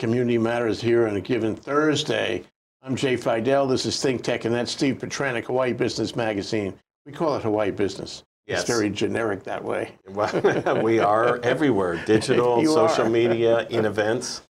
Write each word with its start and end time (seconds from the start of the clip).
Community 0.00 0.38
Matters 0.38 0.80
here 0.80 1.06
on 1.06 1.16
a 1.16 1.20
given 1.20 1.54
Thursday. 1.54 2.42
I'm 2.82 2.96
Jay 2.96 3.18
Fidell. 3.18 3.68
This 3.68 3.84
is 3.84 4.00
Think 4.00 4.22
Tech, 4.22 4.46
and 4.46 4.54
that's 4.54 4.72
Steve 4.72 4.96
Petranik, 4.96 5.44
Hawaii 5.44 5.74
Business 5.74 6.16
Magazine. 6.16 6.72
We 7.04 7.12
call 7.12 7.36
it 7.36 7.42
Hawaii 7.42 7.70
Business. 7.70 8.24
Yes. 8.46 8.60
It's 8.60 8.70
very 8.70 8.88
generic 8.88 9.44
that 9.44 9.62
way. 9.62 9.92
Well, 10.08 10.80
we 10.82 11.00
are 11.00 11.38
everywhere 11.42 12.02
digital, 12.06 12.64
social 12.64 13.04
are. 13.04 13.10
media, 13.10 13.66
in 13.68 13.84
events. 13.84 14.40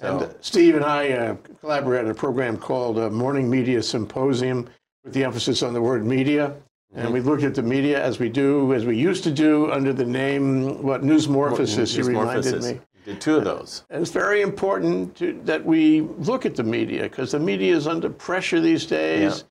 And 0.00 0.18
So, 0.18 0.26
uh, 0.26 0.32
Steve 0.40 0.74
and 0.74 0.84
I 0.84 1.12
uh, 1.12 1.36
collaborate 1.60 2.04
on 2.04 2.10
a 2.10 2.14
program 2.14 2.56
called 2.56 2.98
uh, 2.98 3.08
Morning 3.08 3.48
Media 3.48 3.80
Symposium 3.80 4.68
with 5.04 5.14
the 5.14 5.22
emphasis 5.22 5.62
on 5.62 5.74
the 5.74 5.80
word 5.80 6.04
media. 6.04 6.56
And 6.96 7.12
we 7.12 7.20
looked 7.20 7.44
at 7.44 7.54
the 7.54 7.62
media 7.62 8.02
as 8.02 8.18
we 8.18 8.30
do, 8.30 8.74
as 8.74 8.84
we 8.84 8.96
used 8.96 9.22
to 9.24 9.30
do, 9.30 9.70
under 9.70 9.92
the 9.92 10.06
name, 10.06 10.82
what, 10.82 11.02
Newsmorphosis, 11.02 11.96
you 11.96 12.02
reminded 12.02 12.62
me. 12.64 12.80
Did 13.08 13.22
two 13.22 13.36
of 13.36 13.44
those. 13.44 13.86
And 13.88 14.02
it's 14.02 14.10
very 14.10 14.42
important 14.42 15.16
to, 15.16 15.40
that 15.44 15.64
we 15.64 16.02
look 16.02 16.44
at 16.44 16.54
the 16.54 16.62
media 16.62 17.04
because 17.04 17.32
the 17.32 17.40
media 17.40 17.74
is 17.74 17.86
under 17.86 18.10
pressure 18.10 18.60
these 18.60 18.84
days. 18.84 19.44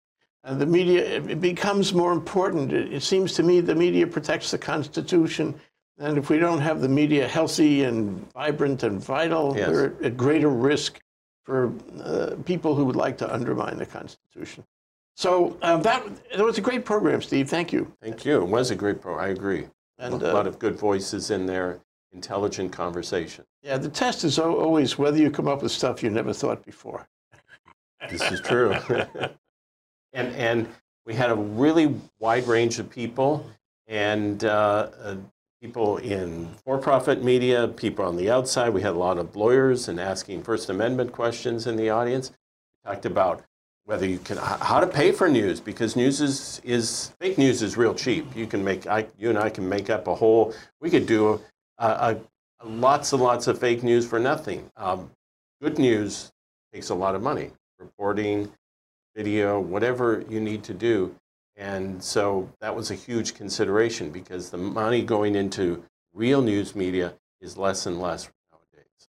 And 0.43 0.61
the 0.61 0.67
media 0.67 1.03
it, 1.03 1.41
becomes 1.41 1.91
more 1.91 2.13
important. 2.13 2.71
It, 2.71 2.93
it 2.93 3.01
seems 3.01 3.33
to 3.33 3.41
me 3.41 3.59
the 3.59 3.73
media 3.73 4.05
protects 4.05 4.51
the 4.51 4.59
Constitution. 4.59 5.59
And 5.97 6.19
if 6.19 6.29
we 6.29 6.37
don't 6.37 6.61
have 6.61 6.81
the 6.81 6.87
media 6.87 7.27
healthy 7.27 7.83
and 7.83 8.31
vibrant 8.31 8.83
and 8.83 9.03
vital, 9.03 9.57
Yes. 9.57 9.69
we're 9.69 9.93
at 10.03 10.15
greater 10.15 10.49
risk 10.49 10.99
for 11.43 11.73
uh, 12.03 12.35
people 12.45 12.75
who 12.75 12.85
would 12.85 12.95
like 12.95 13.17
to 13.17 13.33
undermine 13.33 13.77
the 13.77 13.87
Constitution. 13.87 14.63
So 15.15 15.57
uh, 15.63 15.77
that, 15.77 16.03
that 16.35 16.45
was 16.45 16.59
a 16.59 16.61
great 16.61 16.85
program, 16.85 17.23
Steve. 17.23 17.49
Thank 17.49 17.73
you. 17.73 17.91
Thank 18.03 18.23
you. 18.23 18.39
It 18.39 18.47
was 18.47 18.69
a 18.69 18.75
great 18.75 19.01
program. 19.01 19.25
I 19.25 19.29
agree. 19.29 19.65
And 19.97 20.21
a 20.21 20.29
uh, 20.29 20.33
lot 20.33 20.45
of 20.45 20.59
good 20.59 20.75
voices 20.75 21.31
in 21.31 21.47
there, 21.47 21.79
intelligent 22.17 22.71
conversation. 22.71 23.45
yeah, 23.61 23.77
the 23.77 23.89
test 23.89 24.23
is 24.23 24.39
always 24.39 24.97
whether 24.97 25.17
you 25.17 25.29
come 25.29 25.47
up 25.47 25.61
with 25.61 25.71
stuff 25.71 26.01
you 26.01 26.09
never 26.09 26.33
thought 26.33 26.65
before. 26.65 27.07
This 28.09 28.23
is 28.31 28.41
true. 28.41 28.73
and 30.13 30.29
and 30.35 30.67
we 31.05 31.13
had 31.13 31.29
a 31.29 31.35
really 31.35 31.93
wide 32.19 32.47
range 32.47 32.79
of 32.79 32.89
people, 32.89 33.45
and 33.87 34.43
uh, 34.43 34.89
uh, 35.01 35.15
people 35.61 35.97
in 35.97 36.49
for-profit 36.65 37.23
media, 37.23 37.67
people 37.67 38.03
on 38.03 38.17
the 38.17 38.29
outside. 38.31 38.69
We 38.69 38.81
had 38.81 38.93
a 38.93 39.03
lot 39.07 39.17
of 39.19 39.35
lawyers 39.35 39.87
and 39.87 39.99
asking 39.99 40.43
First 40.43 40.69
Amendment 40.69 41.11
questions 41.11 41.67
in 41.67 41.75
the 41.75 41.89
audience. 41.91 42.31
We 42.31 42.91
talked 42.91 43.05
about 43.05 43.43
whether 43.85 44.05
you 44.05 44.19
can 44.19 44.37
how 44.37 44.79
to 44.81 44.87
pay 44.87 45.11
for 45.13 45.29
news 45.29 45.61
because 45.61 45.95
news 45.95 46.19
is, 46.19 46.61
is 46.65 47.13
fake 47.21 47.37
news 47.37 47.61
is 47.61 47.77
real 47.77 47.95
cheap. 47.95 48.25
You 48.35 48.47
can 48.47 48.63
make 48.63 48.85
I, 48.85 49.07
you 49.17 49.29
and 49.29 49.37
I 49.37 49.49
can 49.49 49.67
make 49.67 49.89
up 49.89 50.07
a 50.07 50.15
whole. 50.15 50.53
We 50.81 50.89
could 50.89 51.07
do 51.07 51.39
a, 51.77 52.17
a 52.59 52.67
lots 52.67 53.13
and 53.13 53.21
lots 53.21 53.47
of 53.47 53.59
fake 53.59 53.83
news 53.83 54.07
for 54.07 54.19
nothing. 54.19 54.69
Um, 54.77 55.11
good 55.61 55.77
news 55.77 56.31
takes 56.73 56.89
a 56.89 56.95
lot 56.95 57.15
of 57.15 57.21
money 57.21 57.51
reporting, 57.79 58.51
video, 59.15 59.59
whatever 59.59 60.23
you 60.29 60.39
need 60.39 60.63
to 60.63 60.73
do. 60.73 61.15
And 61.55 62.01
so 62.03 62.49
that 62.61 62.75
was 62.75 62.91
a 62.91 62.95
huge 62.95 63.33
consideration 63.33 64.11
because 64.11 64.49
the 64.49 64.57
money 64.57 65.01
going 65.01 65.35
into 65.35 65.83
real 66.13 66.41
news 66.41 66.75
media 66.75 67.15
is 67.41 67.57
less 67.57 67.85
and 67.87 67.99
less 67.99 68.29
nowadays. 68.51 69.09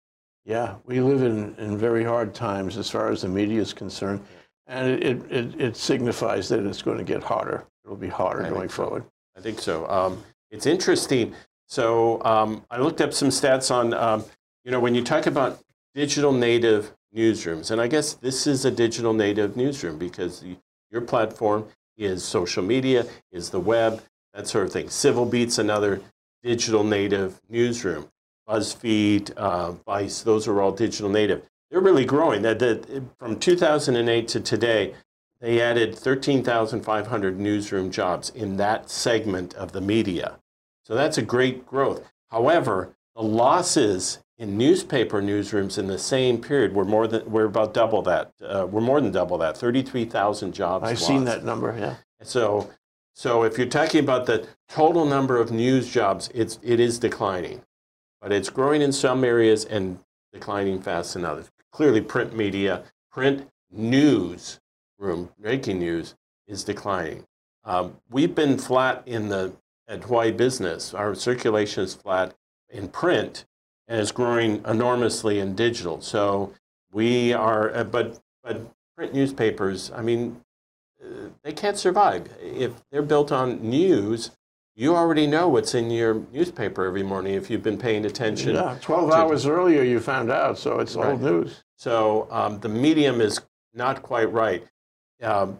Yeah, 0.45 0.75
we 0.85 0.99
live 1.01 1.21
in, 1.21 1.55
in 1.55 1.77
very 1.77 2.03
hard 2.03 2.33
times 2.33 2.77
as 2.77 2.89
far 2.89 3.11
as 3.11 3.21
the 3.21 3.27
media 3.27 3.61
is 3.61 3.73
concerned. 3.73 4.21
And 4.67 4.89
it, 4.89 5.03
it, 5.03 5.31
it, 5.31 5.61
it 5.61 5.77
signifies 5.77 6.49
that 6.49 6.65
it's 6.65 6.81
going 6.81 6.97
to 6.97 7.03
get 7.03 7.21
harder. 7.21 7.65
It'll 7.83 7.97
be 7.97 8.07
harder 8.07 8.45
I 8.45 8.49
going 8.49 8.69
so. 8.69 8.75
forward. 8.75 9.05
I 9.37 9.41
think 9.41 9.59
so. 9.59 9.87
Um, 9.87 10.23
it's 10.49 10.65
interesting. 10.65 11.33
So 11.71 12.21
um, 12.25 12.65
I 12.69 12.79
looked 12.79 12.99
up 12.99 13.13
some 13.13 13.29
stats 13.29 13.73
on, 13.73 13.93
um, 13.93 14.25
you 14.65 14.71
know, 14.71 14.81
when 14.81 14.93
you 14.93 15.05
talk 15.05 15.25
about 15.25 15.57
digital 15.95 16.33
native 16.33 16.91
newsrooms, 17.15 17.71
and 17.71 17.79
I 17.79 17.87
guess 17.87 18.11
this 18.11 18.45
is 18.45 18.65
a 18.65 18.71
digital 18.71 19.13
native 19.13 19.55
newsroom 19.55 19.97
because 19.97 20.41
the, 20.41 20.57
your 20.91 20.99
platform 20.99 21.65
is 21.97 22.25
social 22.25 22.61
media, 22.61 23.05
is 23.31 23.51
the 23.51 23.61
web, 23.61 24.03
that 24.33 24.49
sort 24.49 24.65
of 24.65 24.73
thing. 24.73 24.89
Civil 24.89 25.25
Beat's 25.25 25.59
another 25.59 26.01
digital 26.43 26.83
native 26.83 27.39
newsroom. 27.47 28.09
BuzzFeed, 28.49 29.31
uh, 29.37 29.71
Vice, 29.71 30.23
those 30.23 30.49
are 30.49 30.61
all 30.61 30.73
digital 30.73 31.09
native. 31.09 31.47
They're 31.69 31.79
really 31.79 32.03
growing. 32.03 32.41
That, 32.41 32.59
that, 32.59 33.01
from 33.17 33.39
2008 33.39 34.27
to 34.27 34.41
today, 34.41 34.93
they 35.39 35.61
added 35.61 35.95
13,500 35.95 37.39
newsroom 37.39 37.91
jobs 37.91 38.29
in 38.29 38.57
that 38.57 38.89
segment 38.89 39.53
of 39.53 39.71
the 39.71 39.79
media. 39.79 40.40
So 40.91 40.95
that's 40.95 41.17
a 41.17 41.21
great 41.21 41.65
growth. 41.65 42.11
However, 42.31 42.97
the 43.15 43.23
losses 43.23 44.19
in 44.37 44.57
newspaper 44.57 45.21
newsrooms 45.21 45.77
in 45.77 45.87
the 45.87 45.97
same 45.97 46.41
period 46.41 46.75
were 46.75 46.83
more 46.83 47.07
than 47.07 47.31
were 47.31 47.45
about 47.45 47.73
double 47.73 48.01
that. 48.01 48.33
Uh, 48.43 48.67
were 48.69 48.81
more 48.81 48.99
than 48.99 49.13
double 49.13 49.37
that. 49.37 49.55
33,000 49.55 50.53
jobs. 50.53 50.83
I've 50.83 50.97
lost. 50.97 51.07
seen 51.07 51.23
that 51.23 51.45
number, 51.45 51.73
yeah. 51.79 51.95
So, 52.23 52.69
so 53.15 53.43
if 53.43 53.57
you're 53.57 53.67
talking 53.67 54.01
about 54.01 54.25
the 54.25 54.45
total 54.67 55.05
number 55.05 55.39
of 55.39 55.49
news 55.49 55.89
jobs, 55.89 56.29
it's 56.33 56.59
it 56.61 56.81
is 56.81 56.99
declining, 56.99 57.61
but 58.21 58.33
it's 58.33 58.49
growing 58.49 58.81
in 58.81 58.91
some 58.91 59.23
areas 59.23 59.63
and 59.63 59.97
declining 60.33 60.81
fast 60.81 61.15
in 61.15 61.23
others. 61.23 61.49
Clearly, 61.71 62.01
print 62.01 62.35
media, 62.35 62.83
print 63.09 63.47
news 63.71 64.59
room, 64.99 65.29
breaking 65.39 65.79
news 65.79 66.15
is 66.47 66.65
declining. 66.65 67.25
Um, 67.63 67.95
we've 68.09 68.35
been 68.35 68.57
flat 68.57 69.03
in 69.05 69.29
the 69.29 69.53
at 69.91 70.03
Hawaii 70.05 70.31
Business. 70.31 70.93
Our 70.93 71.13
circulation 71.13 71.83
is 71.83 71.93
flat 71.93 72.33
in 72.69 72.87
print 72.87 73.45
and 73.87 73.99
is 73.99 74.11
growing 74.11 74.63
enormously 74.65 75.39
in 75.39 75.53
digital. 75.53 75.99
So 76.01 76.53
we 76.91 77.33
are, 77.33 77.75
uh, 77.75 77.83
but 77.83 78.19
but 78.43 78.61
print 78.95 79.13
newspapers. 79.13 79.91
I 79.93 80.01
mean, 80.01 80.41
uh, 81.03 81.27
they 81.43 81.51
can't 81.51 81.77
survive 81.77 82.29
if 82.41 82.71
they're 82.89 83.01
built 83.01 83.31
on 83.31 83.61
news. 83.61 84.31
You 84.75 84.95
already 84.95 85.27
know 85.27 85.49
what's 85.49 85.75
in 85.75 85.91
your 85.91 86.23
newspaper 86.31 86.85
every 86.85 87.03
morning 87.03 87.33
if 87.33 87.49
you've 87.49 87.61
been 87.61 87.77
paying 87.77 88.05
attention. 88.05 88.55
Yeah, 88.55 88.77
12 88.81 89.09
to- 89.09 89.15
hours 89.15 89.45
earlier 89.45 89.83
you 89.83 89.99
found 89.99 90.31
out, 90.31 90.57
so 90.57 90.79
it's 90.79 90.95
Right. 90.95 91.11
old 91.11 91.21
news. 91.21 91.63
So 91.75 92.27
um, 92.31 92.59
the 92.61 92.69
medium 92.69 93.19
is 93.19 93.41
not 93.73 94.01
quite 94.01 94.31
right. 94.31 94.63
Um, 95.21 95.59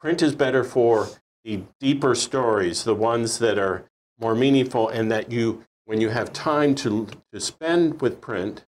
print 0.00 0.20
is 0.22 0.34
better 0.34 0.64
for 0.64 1.08
the 1.48 1.62
deeper 1.80 2.14
stories, 2.14 2.84
the 2.84 2.94
ones 2.94 3.38
that 3.38 3.58
are 3.58 3.84
more 4.20 4.34
meaningful, 4.34 4.86
and 4.90 5.10
that 5.10 5.32
you, 5.32 5.64
when 5.86 5.98
you 5.98 6.10
have 6.10 6.30
time 6.30 6.74
to, 6.74 7.08
to 7.32 7.40
spend 7.40 8.02
with 8.02 8.20
print, 8.20 8.66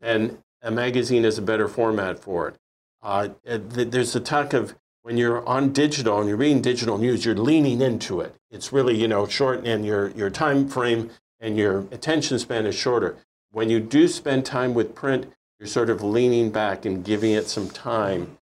and 0.00 0.38
a 0.60 0.72
magazine 0.72 1.24
is 1.24 1.38
a 1.38 1.42
better 1.42 1.68
format 1.68 2.18
for 2.18 2.48
it. 2.48 2.56
Uh, 3.00 3.28
there's 3.44 4.16
a 4.16 4.20
talk 4.20 4.52
of 4.52 4.74
when 5.02 5.16
you're 5.16 5.46
on 5.46 5.72
digital 5.72 6.18
and 6.18 6.28
you're 6.28 6.36
reading 6.36 6.60
digital 6.60 6.98
news, 6.98 7.24
you're 7.24 7.36
leaning 7.36 7.80
into 7.80 8.20
it. 8.20 8.34
It's 8.50 8.72
really 8.72 8.96
you 8.96 9.06
know 9.06 9.28
short, 9.28 9.64
and 9.64 9.86
your 9.86 10.08
your 10.10 10.30
time 10.30 10.68
frame 10.68 11.10
and 11.38 11.56
your 11.56 11.86
attention 11.92 12.40
span 12.40 12.66
is 12.66 12.74
shorter. 12.74 13.18
When 13.52 13.70
you 13.70 13.78
do 13.78 14.08
spend 14.08 14.44
time 14.44 14.74
with 14.74 14.96
print, 14.96 15.32
you're 15.60 15.68
sort 15.68 15.88
of 15.88 16.02
leaning 16.02 16.50
back 16.50 16.84
and 16.84 17.04
giving 17.04 17.30
it 17.30 17.48
some 17.48 17.70
time 17.70 18.38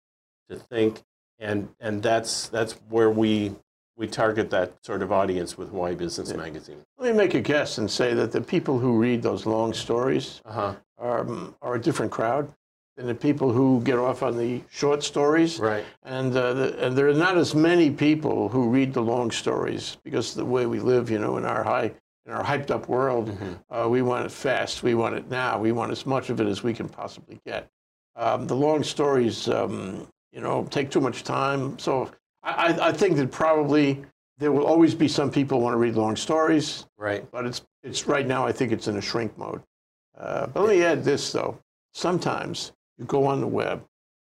to 0.48 0.56
think, 0.56 1.02
and 1.38 1.68
and 1.80 2.02
that's 2.02 2.48
that's 2.48 2.72
where 2.88 3.10
we 3.10 3.54
we 3.96 4.06
target 4.06 4.50
that 4.50 4.72
sort 4.84 5.02
of 5.02 5.10
audience 5.10 5.58
with 5.58 5.70
Hawaii 5.70 5.94
Business 5.96 6.32
Magazine. 6.32 6.78
Let 6.98 7.12
me 7.12 7.16
make 7.18 7.34
a 7.34 7.40
guess 7.40 7.78
and 7.78 7.90
say 7.90 8.14
that 8.14 8.30
the 8.30 8.40
people 8.40 8.78
who 8.78 8.96
read 8.98 9.22
those 9.22 9.44
long 9.44 9.72
stories 9.72 10.40
Uh 10.44 10.52
huh. 10.52 10.74
are, 10.98 11.20
um, 11.20 11.54
are 11.62 11.74
a 11.74 11.80
different 11.80 12.12
crowd 12.12 12.52
than 12.96 13.06
the 13.08 13.14
people 13.14 13.52
who 13.52 13.80
get 13.82 13.98
off 13.98 14.22
on 14.22 14.36
the 14.36 14.60
short 14.70 15.02
stories. 15.02 15.58
Right. 15.58 15.84
And, 16.04 16.36
uh, 16.36 16.52
the, 16.54 16.86
and 16.86 16.96
there 16.96 17.08
are 17.08 17.14
not 17.14 17.36
as 17.36 17.54
many 17.56 17.90
people 17.90 18.48
who 18.48 18.68
read 18.68 18.92
the 18.92 19.02
long 19.02 19.30
stories 19.32 19.96
because 20.04 20.32
the 20.34 20.44
way 20.44 20.66
we 20.66 20.78
live, 20.80 21.10
you 21.10 21.18
know, 21.18 21.36
in 21.36 21.44
our 21.44 21.62
high, 21.64 21.90
in 22.26 22.32
our 22.32 22.44
hyped 22.44 22.70
up 22.70 22.88
world, 22.88 23.36
uh, 23.70 23.88
we 23.88 24.02
want 24.02 24.26
it 24.26 24.32
fast. 24.32 24.82
We 24.84 24.94
want 24.94 25.14
it 25.16 25.28
now. 25.28 25.58
We 25.58 25.72
want 25.72 25.90
as 25.90 26.06
much 26.06 26.30
of 26.30 26.40
it 26.40 26.46
as 26.46 26.62
we 26.62 26.72
can 26.72 26.88
possibly 26.88 27.40
get. 27.44 27.68
Um, 28.16 28.46
the 28.46 28.56
long 28.56 28.82
stories, 28.84 29.48
um, 29.48 30.06
you 30.32 30.40
know, 30.40 30.64
take 30.70 30.90
too 30.90 31.00
much 31.00 31.24
time. 31.24 31.78
So 31.78 32.10
I, 32.42 32.74
I- 32.80 32.92
think 32.92 33.16
that 33.16 33.30
probably 33.30 34.04
there 34.38 34.52
will 34.52 34.66
always 34.66 34.94
be 34.94 35.08
some 35.08 35.30
people 35.30 35.58
who 35.58 35.64
want 35.64 35.74
to 35.74 35.78
read 35.78 35.94
long 35.96 36.14
stories, 36.16 36.86
Right. 36.96 37.28
but 37.30 37.44
it's 37.46 37.62
it's 37.82 38.06
right 38.06 38.26
now. 38.26 38.46
I 38.46 38.52
think 38.52 38.72
it's 38.72 38.86
in 38.88 38.96
a 38.96 39.00
shrink 39.02 39.36
mode. 39.38 39.62
Uh, 40.16 40.46
but 40.46 40.62
let 40.64 40.76
me 40.76 40.84
add 40.84 41.02
this 41.04 41.32
though: 41.32 41.58
sometimes 41.94 42.72
you 42.98 43.04
go 43.04 43.26
on 43.26 43.40
the 43.40 43.46
web, 43.46 43.82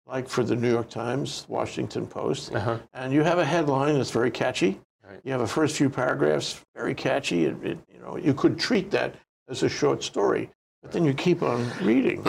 like 0.07 0.27
for 0.29 0.43
the 0.43 0.55
New 0.55 0.69
York 0.71 0.89
Times, 0.89 1.45
Washington 1.49 2.05
Post, 2.07 2.53
Uh 2.53 2.59
huh. 2.59 2.77
and 2.93 3.11
you 3.13 3.23
have 3.23 3.39
a 3.39 3.45
headline 3.45 3.95
that's 3.95 4.11
very 4.11 4.31
catchy. 4.31 4.79
Right. 5.07 5.19
You 5.23 5.31
have 5.31 5.41
a 5.41 5.47
first 5.47 5.75
few 5.77 5.89
paragraphs, 5.89 6.59
very 6.75 6.93
catchy. 6.95 7.45
It, 7.45 7.55
it, 7.63 7.77
you 7.93 7.99
know, 7.99 8.17
you 8.17 8.33
could 8.33 8.57
treat 8.59 8.89
that 8.91 9.15
as 9.49 9.61
a 9.63 9.69
short 9.69 10.03
story, 10.03 10.49
but 10.81 10.91
then 10.91 11.05
you 11.05 11.13
keep 11.13 11.41
on 11.43 11.69
reading, 11.83 12.23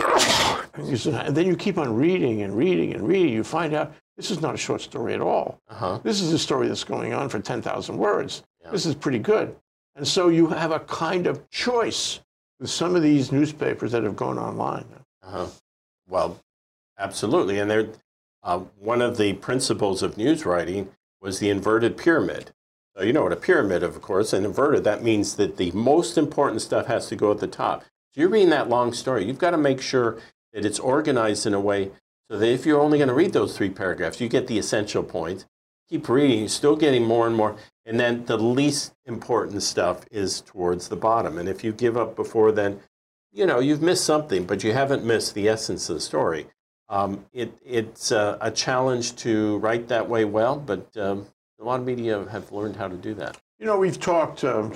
and 0.77 1.35
then 1.35 1.47
you 1.47 1.55
keep 1.55 1.77
on 1.77 1.95
reading 1.95 2.41
and 2.41 2.55
reading 2.55 2.93
and 2.93 3.07
reading. 3.07 3.33
You 3.33 3.43
find 3.43 3.73
out 3.73 3.93
this 4.15 4.31
is 4.31 4.41
not 4.41 4.55
a 4.55 4.57
short 4.57 4.81
story 4.81 5.13
at 5.13 5.21
all. 5.21 5.59
Uh 5.69 5.75
huh. 5.75 5.99
This 6.03 6.21
is 6.21 6.33
a 6.33 6.39
story 6.39 6.67
that's 6.67 6.83
going 6.83 7.13
on 7.13 7.29
for 7.29 7.39
10,000 7.39 7.97
words. 7.97 8.43
Yeah. 8.63 8.71
This 8.71 8.85
is 8.85 8.95
pretty 8.95 9.19
good. 9.19 9.55
And 9.95 10.07
so 10.07 10.29
you 10.29 10.47
have 10.47 10.71
a 10.71 10.79
kind 10.81 11.27
of 11.27 11.49
choice 11.49 12.19
with 12.59 12.69
some 12.69 12.95
of 12.95 13.03
these 13.03 13.31
newspapers 13.31 13.91
that 13.91 14.03
have 14.03 14.15
gone 14.15 14.37
online. 14.37 14.85
Uh-huh. 15.23 15.47
Well, 16.07 16.39
absolutely. 16.97 17.59
And 17.59 17.69
there, 17.69 17.89
uh, 18.43 18.59
one 18.79 19.01
of 19.01 19.17
the 19.17 19.33
principles 19.33 20.01
of 20.01 20.17
news 20.17 20.45
writing 20.45 20.89
was 21.21 21.39
the 21.39 21.49
inverted 21.49 21.97
pyramid. 21.97 22.51
So 22.95 23.03
you 23.03 23.13
know 23.13 23.23
what 23.23 23.31
a 23.31 23.37
pyramid, 23.37 23.83
of 23.83 24.01
course, 24.01 24.33
and 24.33 24.45
inverted, 24.45 24.83
that 24.85 25.03
means 25.03 25.35
that 25.35 25.57
the 25.57 25.71
most 25.71 26.17
important 26.17 26.61
stuff 26.61 26.87
has 26.87 27.07
to 27.09 27.15
go 27.15 27.31
at 27.31 27.39
the 27.39 27.47
top. 27.47 27.83
So 28.13 28.21
you're 28.21 28.29
reading 28.29 28.49
that 28.49 28.69
long 28.69 28.93
story. 28.93 29.25
You've 29.25 29.37
got 29.37 29.51
to 29.51 29.57
make 29.57 29.81
sure 29.81 30.17
it's 30.53 30.79
organized 30.79 31.45
in 31.45 31.53
a 31.53 31.59
way 31.59 31.91
so 32.29 32.37
that 32.37 32.49
if 32.49 32.65
you're 32.65 32.81
only 32.81 32.97
going 32.97 33.07
to 33.07 33.13
read 33.13 33.33
those 33.33 33.55
three 33.55 33.69
paragraphs, 33.69 34.19
you 34.19 34.27
get 34.27 34.47
the 34.47 34.57
essential 34.57 35.03
point. 35.03 35.45
Keep 35.89 36.09
reading, 36.09 36.39
you're 36.39 36.49
still 36.49 36.75
getting 36.75 37.05
more 37.05 37.25
and 37.25 37.35
more. 37.35 37.55
And 37.85 37.97
then 37.97 38.25
the 38.25 38.37
least 38.37 38.93
important 39.05 39.63
stuff 39.63 40.05
is 40.11 40.41
towards 40.41 40.89
the 40.89 40.97
bottom. 40.97 41.37
And 41.37 41.47
if 41.47 41.63
you 41.63 41.71
give 41.71 41.95
up 41.95 42.15
before 42.15 42.51
then, 42.51 42.81
you 43.31 43.45
know, 43.45 43.59
you've 43.59 43.81
missed 43.81 44.03
something, 44.03 44.45
but 44.45 44.63
you 44.63 44.73
haven't 44.73 45.05
missed 45.05 45.33
the 45.33 45.47
essence 45.47 45.89
of 45.89 45.95
the 45.95 46.01
story. 46.01 46.47
Um, 46.89 47.25
it, 47.33 47.57
it's 47.65 48.11
a, 48.11 48.37
a, 48.41 48.49
challenge 48.49 49.15
to 49.17 49.57
write 49.57 49.89
that 49.89 50.07
way 50.07 50.23
well, 50.23 50.57
but 50.57 50.95
um, 50.95 51.27
a 51.59 51.63
lot 51.63 51.81
of 51.81 51.85
media 51.85 52.25
have 52.29 52.51
learned 52.53 52.77
how 52.77 52.87
to 52.87 52.95
do 52.95 53.13
that. 53.15 53.37
You 53.59 53.65
know, 53.65 53.77
we've 53.77 53.99
talked, 53.99 54.43
um, 54.43 54.69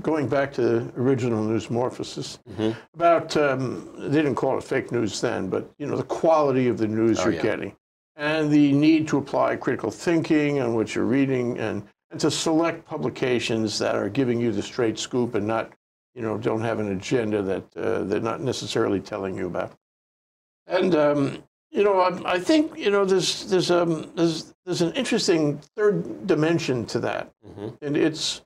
going 0.00 0.26
back 0.26 0.52
to 0.54 0.62
the 0.62 0.92
original 0.96 1.44
newsmorphosis, 1.44 2.38
mm-hmm. 2.48 2.70
about, 2.94 3.36
um, 3.36 3.90
they 3.98 4.22
didn't 4.22 4.36
call 4.36 4.56
it 4.56 4.64
fake 4.64 4.90
news 4.90 5.20
then, 5.20 5.50
but, 5.50 5.70
you 5.78 5.86
know, 5.86 5.96
the 5.96 6.02
quality 6.02 6.68
of 6.68 6.78
the 6.78 6.88
news 6.88 7.20
oh, 7.20 7.24
you're 7.24 7.34
yeah. 7.34 7.42
getting 7.42 7.76
and 8.16 8.50
the 8.50 8.72
need 8.72 9.08
to 9.08 9.18
apply 9.18 9.56
critical 9.56 9.90
thinking 9.90 10.60
on 10.60 10.74
what 10.74 10.94
you're 10.94 11.04
reading 11.04 11.58
and, 11.58 11.82
and 12.10 12.20
to 12.20 12.30
select 12.30 12.86
publications 12.86 13.78
that 13.78 13.94
are 13.96 14.08
giving 14.08 14.40
you 14.40 14.52
the 14.52 14.62
straight 14.62 14.98
scoop 14.98 15.34
and 15.34 15.46
not, 15.46 15.72
you 16.14 16.22
know, 16.22 16.38
don't 16.38 16.60
have 16.60 16.78
an 16.78 16.92
agenda 16.92 17.42
that 17.42 17.76
uh, 17.76 18.04
they're 18.04 18.20
not 18.20 18.40
necessarily 18.40 19.00
telling 19.00 19.36
you 19.36 19.46
about. 19.46 19.72
And 20.66 20.94
um, 20.94 21.42
you 21.74 21.82
know, 21.82 22.00
I, 22.00 22.34
I, 22.34 22.38
think 22.38 22.78
you 22.78 22.90
know 22.90 23.04
there's 23.04 23.46
there's 23.46 23.70
um 23.70 24.10
there's 24.14 24.54
there's 24.64 24.80
an 24.80 24.92
interesting 24.92 25.58
third 25.76 26.26
dimension 26.26 26.86
to 26.86 27.00
that, 27.00 27.32
mm-hmm. 27.44 27.70
and 27.82 27.96
it's 27.96 28.42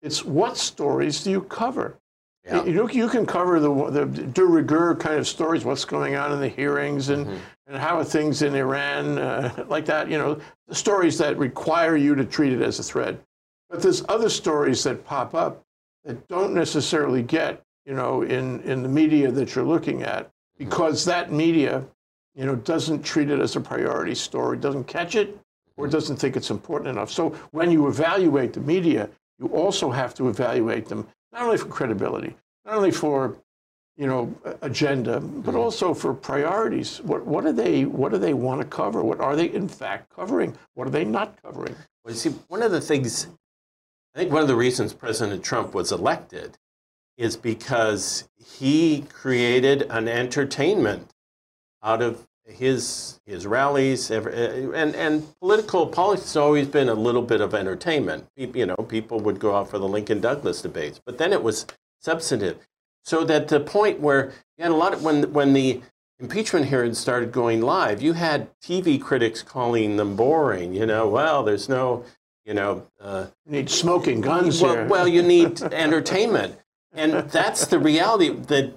it's 0.00 0.24
what 0.24 0.56
stories 0.56 1.22
do 1.22 1.30
you 1.30 1.42
cover? 1.42 1.98
Yeah. 2.46 2.64
You, 2.64 2.88
you 2.88 3.08
can 3.08 3.26
cover 3.26 3.60
the 3.60 3.90
the 3.90 4.06
de 4.06 4.44
rigueur 4.44 4.94
kind 4.96 5.18
of 5.18 5.28
stories, 5.28 5.66
what's 5.66 5.84
going 5.84 6.16
on 6.16 6.32
in 6.32 6.40
the 6.40 6.48
hearings, 6.48 7.10
and 7.10 7.26
mm-hmm. 7.26 7.36
and 7.66 7.76
how 7.76 7.98
are 7.98 8.04
things 8.04 8.40
in 8.40 8.54
Iran, 8.54 9.18
uh, 9.18 9.66
like 9.68 9.84
that. 9.84 10.08
You 10.08 10.16
know, 10.16 10.40
the 10.66 10.74
stories 10.74 11.18
that 11.18 11.36
require 11.36 11.96
you 11.96 12.14
to 12.14 12.24
treat 12.24 12.54
it 12.54 12.62
as 12.62 12.78
a 12.78 12.82
threat. 12.82 13.20
But 13.68 13.82
there's 13.82 14.02
other 14.08 14.30
stories 14.30 14.82
that 14.84 15.04
pop 15.04 15.34
up 15.34 15.62
that 16.04 16.26
don't 16.28 16.54
necessarily 16.54 17.22
get 17.22 17.62
you 17.84 17.92
know 17.92 18.22
in 18.22 18.62
in 18.62 18.82
the 18.82 18.88
media 18.88 19.30
that 19.30 19.54
you're 19.54 19.66
looking 19.66 20.02
at 20.02 20.24
mm-hmm. 20.24 20.64
because 20.64 21.04
that 21.04 21.30
media 21.30 21.84
you 22.40 22.46
know, 22.46 22.56
doesn't 22.56 23.02
treat 23.02 23.28
it 23.28 23.38
as 23.38 23.54
a 23.54 23.60
priority 23.60 24.14
story, 24.14 24.56
doesn't 24.56 24.84
catch 24.84 25.14
it, 25.14 25.38
or 25.76 25.86
doesn't 25.86 26.16
think 26.16 26.38
it's 26.38 26.50
important 26.50 26.88
enough. 26.88 27.10
So 27.10 27.36
when 27.50 27.70
you 27.70 27.86
evaluate 27.86 28.54
the 28.54 28.60
media, 28.60 29.10
you 29.38 29.48
also 29.48 29.90
have 29.90 30.14
to 30.14 30.30
evaluate 30.30 30.86
them 30.86 31.06
not 31.34 31.42
only 31.42 31.58
for 31.58 31.66
credibility, 31.66 32.34
not 32.64 32.76
only 32.76 32.92
for 32.92 33.36
you 33.98 34.06
know 34.06 34.34
agenda, 34.62 35.20
but 35.20 35.50
mm-hmm. 35.50 35.56
also 35.58 35.92
for 35.92 36.14
priorities. 36.14 37.02
What 37.02 37.26
what 37.26 37.44
do 37.44 37.52
they 37.52 37.84
what 37.84 38.10
do 38.10 38.16
they 38.16 38.32
want 38.32 38.62
to 38.62 38.66
cover? 38.66 39.04
What 39.04 39.20
are 39.20 39.36
they 39.36 39.52
in 39.52 39.68
fact 39.68 40.08
covering? 40.08 40.56
What 40.72 40.86
are 40.86 40.90
they 40.90 41.04
not 41.04 41.36
covering? 41.42 41.74
Well, 42.04 42.14
you 42.14 42.18
see, 42.18 42.30
one 42.48 42.62
of 42.62 42.72
the 42.72 42.80
things 42.80 43.26
I 44.14 44.20
think 44.20 44.32
one 44.32 44.40
of 44.40 44.48
the 44.48 44.56
reasons 44.56 44.94
President 44.94 45.44
Trump 45.44 45.74
was 45.74 45.92
elected 45.92 46.56
is 47.18 47.36
because 47.36 48.30
he 48.58 49.02
created 49.12 49.82
an 49.90 50.08
entertainment 50.08 51.12
out 51.82 52.00
of 52.00 52.26
his 52.50 53.20
his 53.26 53.46
rallies 53.46 54.10
and 54.10 54.26
and 54.94 55.26
political 55.40 55.86
politics 55.86 56.28
has 56.28 56.36
always 56.36 56.66
been 56.66 56.88
a 56.88 56.94
little 56.94 57.22
bit 57.22 57.40
of 57.40 57.54
entertainment. 57.54 58.26
You 58.36 58.66
know, 58.66 58.76
people 58.76 59.20
would 59.20 59.38
go 59.38 59.56
out 59.56 59.70
for 59.70 59.78
the 59.78 59.88
Lincoln 59.88 60.20
Douglas 60.20 60.62
debates, 60.62 61.00
but 61.04 61.18
then 61.18 61.32
it 61.32 61.42
was 61.42 61.66
substantive. 62.00 62.58
So 63.04 63.24
that 63.24 63.48
the 63.48 63.60
point 63.60 64.00
where 64.00 64.32
you 64.58 64.64
had 64.64 64.72
a 64.72 64.74
lot 64.74 64.92
of 64.92 65.02
when 65.02 65.32
when 65.32 65.52
the 65.52 65.80
impeachment 66.20 66.66
hearings 66.66 66.98
started 66.98 67.32
going 67.32 67.62
live, 67.62 68.02
you 68.02 68.12
had 68.12 68.48
TV 68.60 69.00
critics 69.00 69.42
calling 69.42 69.96
them 69.96 70.16
boring. 70.16 70.74
You 70.74 70.86
know, 70.86 71.08
well, 71.08 71.42
there's 71.42 71.68
no, 71.68 72.04
you 72.44 72.54
know, 72.54 72.86
uh, 73.00 73.26
you 73.46 73.52
need 73.52 73.70
smoking 73.70 74.20
guns 74.20 74.60
well, 74.60 74.74
here. 74.74 74.86
Well, 74.86 75.08
you 75.08 75.22
need 75.22 75.62
entertainment. 75.72 76.56
And 76.92 77.30
that's 77.30 77.66
the 77.66 77.78
reality 77.78 78.30
that 78.30 78.72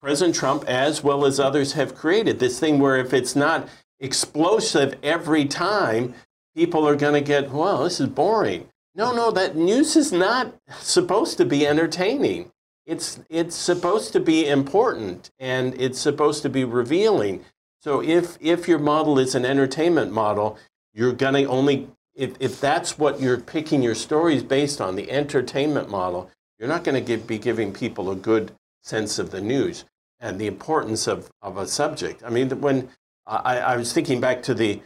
President 0.00 0.34
Trump, 0.34 0.64
as 0.66 1.04
well 1.04 1.26
as 1.26 1.38
others, 1.38 1.74
have 1.74 1.94
created 1.94 2.38
this 2.38 2.58
thing 2.58 2.78
where 2.78 2.96
if 2.96 3.12
it's 3.12 3.36
not 3.36 3.68
explosive 3.98 4.94
every 5.02 5.44
time, 5.44 6.14
people 6.56 6.88
are 6.88 6.96
going 6.96 7.12
to 7.12 7.20
get, 7.20 7.50
well, 7.50 7.84
this 7.84 8.00
is 8.00 8.08
boring. 8.08 8.68
No, 8.94 9.14
no, 9.14 9.30
that 9.30 9.56
news 9.56 9.96
is 9.96 10.10
not 10.10 10.54
supposed 10.78 11.36
to 11.36 11.44
be 11.44 11.66
entertaining. 11.66 12.50
It's, 12.86 13.20
it's 13.28 13.54
supposed 13.54 14.12
to 14.14 14.20
be 14.20 14.48
important 14.48 15.30
and 15.38 15.78
it's 15.78 16.00
supposed 16.00 16.42
to 16.42 16.48
be 16.48 16.64
revealing. 16.64 17.44
So 17.82 18.02
if, 18.02 18.38
if 18.40 18.66
your 18.66 18.78
model 18.78 19.18
is 19.18 19.34
an 19.34 19.44
entertainment 19.44 20.12
model, 20.12 20.58
you're 20.94 21.12
going 21.12 21.34
to 21.34 21.44
only, 21.44 21.88
if, 22.14 22.34
if 22.40 22.58
that's 22.58 22.98
what 22.98 23.20
you're 23.20 23.38
picking 23.38 23.82
your 23.82 23.94
stories 23.94 24.42
based 24.42 24.80
on, 24.80 24.96
the 24.96 25.10
entertainment 25.10 25.90
model, 25.90 26.30
you're 26.58 26.68
not 26.68 26.84
going 26.84 27.04
to 27.04 27.16
be 27.18 27.38
giving 27.38 27.72
people 27.72 28.10
a 28.10 28.16
good 28.16 28.52
sense 28.82 29.18
of 29.18 29.30
the 29.30 29.42
news 29.42 29.84
and 30.20 30.38
the 30.38 30.46
importance 30.46 31.06
of, 31.06 31.30
of 31.42 31.56
a 31.56 31.66
subject. 31.66 32.22
I 32.24 32.30
mean, 32.30 32.48
when 32.60 32.90
I, 33.26 33.58
I 33.58 33.76
was 33.76 33.92
thinking 33.92 34.20
back 34.20 34.42
to 34.44 34.54
the 34.54 34.80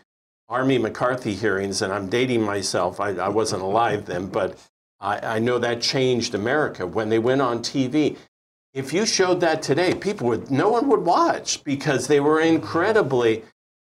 Army 0.48 0.78
McCarthy 0.78 1.34
hearings, 1.34 1.82
and 1.82 1.92
I'm 1.92 2.08
dating 2.08 2.42
myself, 2.42 3.00
I, 3.00 3.10
I 3.10 3.28
wasn't 3.28 3.62
alive 3.62 4.06
then, 4.06 4.26
but 4.26 4.58
I, 5.00 5.36
I 5.36 5.38
know 5.38 5.58
that 5.58 5.80
changed 5.80 6.34
America 6.34 6.86
when 6.86 7.08
they 7.08 7.18
went 7.18 7.40
on 7.40 7.60
TV. 7.60 8.16
If 8.72 8.92
you 8.92 9.06
showed 9.06 9.40
that 9.40 9.62
today, 9.62 9.94
people 9.94 10.28
would, 10.28 10.50
no 10.50 10.68
one 10.68 10.88
would 10.88 11.04
watch 11.04 11.64
because 11.64 12.06
they 12.06 12.20
were 12.20 12.40
incredibly 12.40 13.44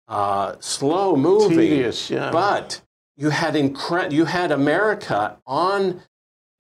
uh, 0.08 0.56
slow 0.60 1.16
moving. 1.16 1.58
Tedious, 1.58 2.10
yeah. 2.10 2.32
But 2.32 2.82
you 3.16 3.30
had 3.30 3.54
incre- 3.54 4.12
you 4.12 4.26
had 4.26 4.52
America 4.52 5.38
on 5.46 6.02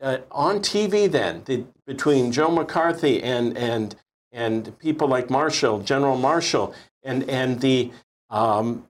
uh, 0.01 0.19
on 0.31 0.59
TV 0.59 1.11
then 1.11 1.43
the, 1.45 1.65
between 1.85 2.31
Joe 2.31 2.49
McCarthy 2.49 3.21
and 3.21 3.57
and 3.57 3.95
and 4.31 4.77
people 4.79 5.07
like 5.07 5.29
Marshall, 5.29 5.79
General 5.79 6.17
Marshall, 6.17 6.73
and 7.03 7.29
and 7.29 7.61
the 7.61 7.91
um, 8.29 8.87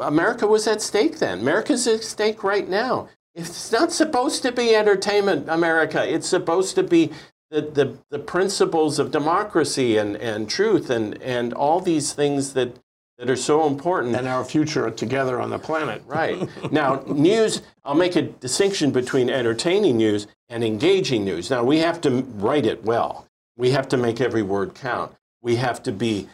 America 0.00 0.46
was 0.46 0.66
at 0.66 0.80
stake 0.80 1.18
then. 1.18 1.40
America's 1.40 1.86
at 1.86 2.04
stake 2.04 2.44
right 2.44 2.68
now. 2.68 3.08
It's 3.34 3.72
not 3.72 3.92
supposed 3.92 4.42
to 4.42 4.52
be 4.52 4.74
entertainment, 4.76 5.48
America. 5.48 6.08
It's 6.08 6.28
supposed 6.28 6.76
to 6.76 6.84
be 6.84 7.10
the, 7.50 7.62
the, 7.62 7.98
the 8.10 8.18
principles 8.18 8.98
of 8.98 9.10
democracy 9.10 9.96
and, 9.96 10.16
and 10.16 10.48
truth 10.48 10.90
and, 10.90 11.20
and 11.20 11.52
all 11.52 11.80
these 11.80 12.12
things 12.12 12.52
that, 12.54 12.78
that 13.18 13.28
are 13.28 13.36
so 13.36 13.66
important. 13.66 14.14
And 14.14 14.28
our 14.28 14.44
future 14.44 14.88
together 14.90 15.40
on 15.40 15.50
the 15.50 15.58
planet. 15.58 16.02
Right. 16.06 16.48
now, 16.70 17.02
news, 17.08 17.62
I'll 17.84 17.96
make 17.96 18.14
a 18.14 18.22
distinction 18.22 18.92
between 18.92 19.28
entertaining 19.28 19.96
news 19.96 20.28
and 20.48 20.62
engaging 20.62 21.24
news. 21.24 21.50
Now, 21.50 21.64
we 21.64 21.78
have 21.78 22.00
to 22.02 22.22
write 22.36 22.66
it 22.66 22.84
well. 22.84 23.26
We 23.56 23.70
have 23.70 23.88
to 23.88 23.96
make 23.96 24.20
every 24.20 24.42
word 24.42 24.74
count. 24.74 25.14
We 25.42 25.56
have 25.56 25.82
to 25.84 25.92
be 25.92 26.28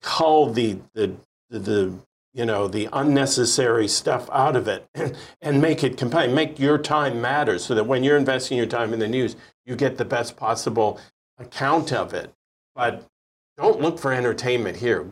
cull 0.00 0.52
the 0.52 0.78
the 0.94 1.16
the, 1.50 1.58
the 1.58 1.92
you 2.32 2.46
know 2.46 2.66
the 2.68 2.88
unnecessary 2.92 3.88
stuff 3.88 4.28
out 4.32 4.56
of 4.56 4.68
it 4.68 4.88
and 5.42 5.60
make 5.60 5.84
it 5.84 5.96
compelling. 5.96 6.34
Make 6.34 6.58
your 6.58 6.78
time 6.78 7.20
matter 7.20 7.58
so 7.58 7.74
that 7.74 7.86
when 7.86 8.04
you're 8.04 8.16
investing 8.16 8.56
your 8.56 8.66
time 8.66 8.92
in 8.92 8.98
the 8.98 9.08
news, 9.08 9.36
you 9.66 9.76
get 9.76 9.98
the 9.98 10.04
best 10.04 10.36
possible 10.36 10.98
account 11.38 11.92
of 11.92 12.14
it. 12.14 12.32
But 12.74 13.06
don't 13.56 13.80
look 13.80 13.98
for 13.98 14.12
entertainment 14.12 14.78
here. 14.78 15.06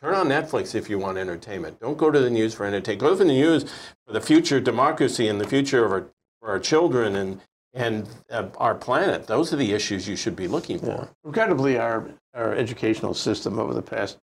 Turn 0.00 0.14
on 0.14 0.28
Netflix 0.28 0.74
if 0.74 0.88
you 0.88 0.98
want 0.98 1.18
entertainment. 1.18 1.80
Don't 1.80 1.98
go 1.98 2.10
to 2.10 2.20
the 2.20 2.30
news 2.30 2.54
for 2.54 2.64
entertainment. 2.64 3.00
Go 3.00 3.10
to 3.10 3.16
the 3.16 3.24
news 3.24 3.64
for 4.06 4.12
the 4.12 4.20
future 4.20 4.56
of 4.56 4.64
democracy 4.64 5.28
and 5.28 5.40
the 5.40 5.46
future 5.46 5.84
of 5.84 5.92
our, 5.92 6.06
for 6.40 6.48
our 6.48 6.58
children 6.58 7.16
and, 7.16 7.40
and 7.74 8.08
uh, 8.30 8.48
our 8.56 8.74
planet. 8.74 9.26
Those 9.26 9.52
are 9.52 9.56
the 9.56 9.72
issues 9.72 10.08
you 10.08 10.16
should 10.16 10.36
be 10.36 10.48
looking 10.48 10.78
for. 10.78 10.86
Yeah. 10.86 11.08
Regrettably, 11.24 11.78
our, 11.78 12.10
our 12.34 12.54
educational 12.54 13.14
system 13.14 13.58
over 13.58 13.74
the 13.74 13.82
past 13.82 14.18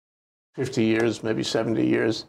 50 0.56 0.84
years, 0.84 1.24
maybe 1.24 1.44
70 1.44 1.86
years, 1.86 2.25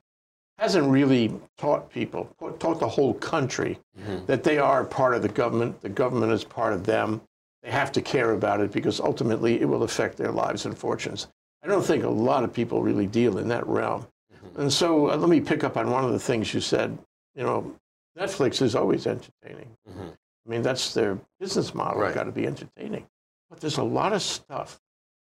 hasn't 0.59 0.89
really 0.91 1.33
taught 1.57 1.91
people, 1.91 2.29
taught 2.59 2.81
the 2.81 2.89
whole 2.89 3.15
country 3.15 3.79
mm-hmm. 3.99 4.25
that 4.27 4.43
they 4.43 4.59
are 4.59 4.85
part 4.85 5.15
of 5.15 5.23
the 5.23 5.29
government. 5.29 5.81
The 5.81 5.89
government 5.89 6.33
is 6.33 6.45
part 6.45 6.73
of 6.73 6.85
them. 6.85 7.21
They 7.63 7.71
have 7.71 7.93
to 7.93 8.03
care 8.03 8.33
about 8.33 8.61
it 8.61 8.73
because 8.73 9.01
ultimately 9.01 9.61
it 9.61 9.69
will 9.69 9.85
affect 9.85 10.17
their 10.17 10.33
lives 10.33 10.67
and 10.67 10.77
fortunes. 10.77 11.29
I 11.63 11.69
don't 11.69 11.85
think 11.85 12.05
a 12.05 12.09
lot 12.09 12.45
of 12.45 12.53
people 12.53 12.83
really 12.83 13.07
deal 13.07 13.39
in 13.39 13.49
that 13.49 13.67
realm. 13.67 14.07
Mm-hmm. 14.33 14.63
And 14.63 14.73
so 14.73 15.11
uh, 15.11 15.17
let 15.17 15.29
me 15.29 15.41
pick 15.41 15.65
up 15.65 15.77
on 15.77 15.91
one 15.91 16.05
of 16.05 16.13
the 16.13 16.19
things 16.19 16.53
you 16.53 16.61
said. 16.61 16.97
You 17.35 17.45
know, 17.45 17.75
Netflix 18.19 18.63
is 18.63 18.75
always 18.75 19.07
entertaining. 19.07 19.71
Mm-hmm. 19.89 20.09
I 20.49 20.51
mean, 20.51 20.63
that's 20.63 20.95
their 20.95 21.19
business 21.39 21.75
model. 21.75 22.01
Right. 22.01 22.15
Got 22.15 22.25
to 22.25 22.33
be 22.33 22.47
entertaining. 22.47 23.07
But 23.51 23.61
there's 23.61 23.77
a 23.77 23.83
lot 23.83 24.15
of 24.15 24.23
stuff 24.23 24.81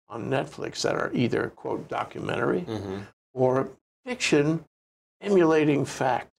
on 0.10 0.30
Netflix 0.30 0.84
that 0.84 0.94
are 0.94 1.12
either, 1.14 1.50
quote, 1.56 1.88
documentary 1.88 2.62
mm-hmm. 2.62 3.00
or 3.34 3.70
fiction 4.06 4.64
emulating 5.22 5.86
fact. 5.86 6.32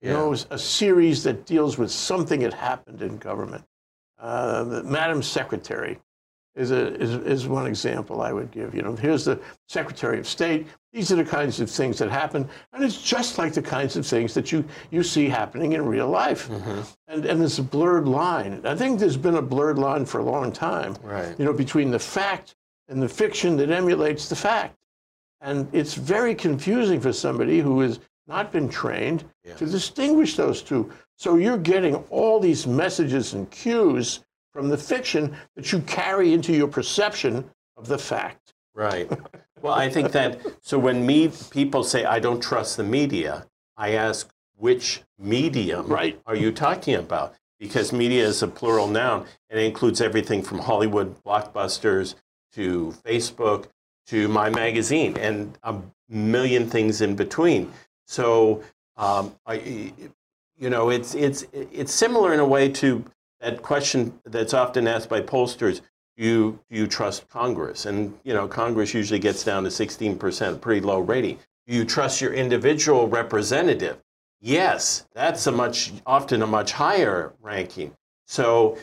You 0.00 0.10
know, 0.10 0.34
a 0.50 0.58
series 0.58 1.22
that 1.22 1.46
deals 1.46 1.78
with 1.78 1.90
something 1.90 2.40
that 2.40 2.52
happened 2.52 3.00
in 3.00 3.16
government. 3.16 3.64
Uh, 4.18 4.82
Madam 4.84 5.22
Secretary 5.22 5.98
is, 6.54 6.70
a, 6.70 6.94
is, 7.00 7.14
is 7.14 7.48
one 7.48 7.66
example 7.66 8.22
I 8.22 8.32
would 8.32 8.50
give. 8.50 8.74
You 8.74 8.82
know, 8.82 8.94
here's 8.94 9.24
the 9.24 9.40
Secretary 9.68 10.18
of 10.18 10.26
State. 10.26 10.66
These 10.92 11.10
are 11.10 11.16
the 11.16 11.24
kinds 11.24 11.60
of 11.60 11.68
things 11.68 11.98
that 11.98 12.10
happen, 12.10 12.48
and 12.72 12.84
it's 12.84 13.02
just 13.02 13.36
like 13.38 13.52
the 13.52 13.62
kinds 13.62 13.96
of 13.96 14.06
things 14.06 14.32
that 14.34 14.52
you, 14.52 14.64
you 14.90 15.02
see 15.02 15.28
happening 15.28 15.72
in 15.72 15.84
real 15.84 16.08
life. 16.08 16.48
Mm-hmm. 16.48 16.80
And, 17.08 17.24
and 17.24 17.40
there's 17.40 17.58
a 17.58 17.64
blurred 17.64 18.06
line. 18.06 18.60
I 18.64 18.76
think 18.76 19.00
there's 19.00 19.16
been 19.16 19.34
a 19.34 19.42
blurred 19.42 19.78
line 19.78 20.04
for 20.06 20.20
a 20.20 20.24
long 20.24 20.52
time. 20.52 20.96
Right. 21.02 21.34
You 21.38 21.44
know, 21.44 21.52
between 21.52 21.90
the 21.90 21.98
fact 21.98 22.54
and 22.88 23.02
the 23.02 23.08
fiction 23.08 23.56
that 23.56 23.70
emulates 23.70 24.28
the 24.28 24.36
fact. 24.36 24.76
And 25.40 25.68
it's 25.72 25.94
very 25.94 26.34
confusing 26.34 27.00
for 27.00 27.12
somebody 27.12 27.60
who 27.60 27.80
has 27.80 28.00
not 28.26 28.52
been 28.52 28.68
trained 28.68 29.24
yeah. 29.44 29.54
to 29.54 29.66
distinguish 29.66 30.36
those 30.36 30.62
two. 30.62 30.90
So 31.16 31.36
you're 31.36 31.58
getting 31.58 31.96
all 32.10 32.40
these 32.40 32.66
messages 32.66 33.34
and 33.34 33.50
cues 33.50 34.20
from 34.54 34.68
the 34.68 34.78
fiction 34.78 35.36
that 35.56 35.72
you 35.72 35.80
carry 35.80 36.32
into 36.32 36.54
your 36.54 36.68
perception 36.68 37.44
of 37.76 37.88
the 37.88 37.98
fact. 37.98 38.54
Right. 38.74 39.10
Well, 39.62 39.72
I 39.72 39.88
think 39.88 40.12
that 40.12 40.42
so 40.60 40.78
when 40.78 41.06
me 41.06 41.30
people 41.48 41.84
say 41.84 42.04
I 42.04 42.18
don't 42.18 42.42
trust 42.42 42.76
the 42.76 42.84
media, 42.84 43.46
I 43.78 43.92
ask 43.92 44.28
which 44.58 45.00
medium 45.18 45.86
right. 45.86 46.20
are 46.26 46.36
you 46.36 46.52
talking 46.52 46.96
about? 46.96 47.34
Because 47.58 47.90
media 47.90 48.26
is 48.26 48.42
a 48.42 48.46
plural 48.46 48.88
noun 48.88 49.24
and 49.48 49.58
it 49.58 49.64
includes 49.64 50.02
everything 50.02 50.42
from 50.42 50.58
Hollywood 50.58 51.16
blockbusters 51.24 52.14
to 52.52 52.94
Facebook 53.06 53.68
to 54.08 54.28
my 54.28 54.50
magazine 54.50 55.16
and 55.16 55.56
a 55.62 55.76
million 56.10 56.68
things 56.68 57.00
in 57.00 57.16
between. 57.16 57.72
So 58.06 58.62
um, 58.98 59.34
I, 59.46 59.54
you 60.58 60.68
know, 60.68 60.90
it's 60.90 61.14
it's 61.14 61.46
it's 61.52 61.92
similar 61.92 62.34
in 62.34 62.40
a 62.40 62.46
way 62.46 62.68
to 62.68 63.02
that 63.44 63.62
question 63.62 64.18
that's 64.24 64.54
often 64.54 64.88
asked 64.88 65.08
by 65.08 65.20
pollsters. 65.20 65.82
You 66.16 66.60
you 66.70 66.86
trust 66.86 67.28
Congress, 67.28 67.86
and 67.86 68.18
you 68.24 68.32
know 68.32 68.48
Congress 68.48 68.94
usually 68.94 69.18
gets 69.18 69.44
down 69.44 69.64
to 69.64 69.70
16 69.70 70.16
percent, 70.16 70.60
pretty 70.60 70.80
low 70.80 71.00
rating. 71.00 71.38
You 71.66 71.84
trust 71.84 72.20
your 72.20 72.32
individual 72.32 73.08
representative. 73.08 73.98
Yes, 74.40 75.06
that's 75.14 75.46
a 75.46 75.52
much 75.52 75.92
often 76.06 76.42
a 76.42 76.46
much 76.46 76.72
higher 76.72 77.32
ranking. 77.42 77.92
So 78.26 78.78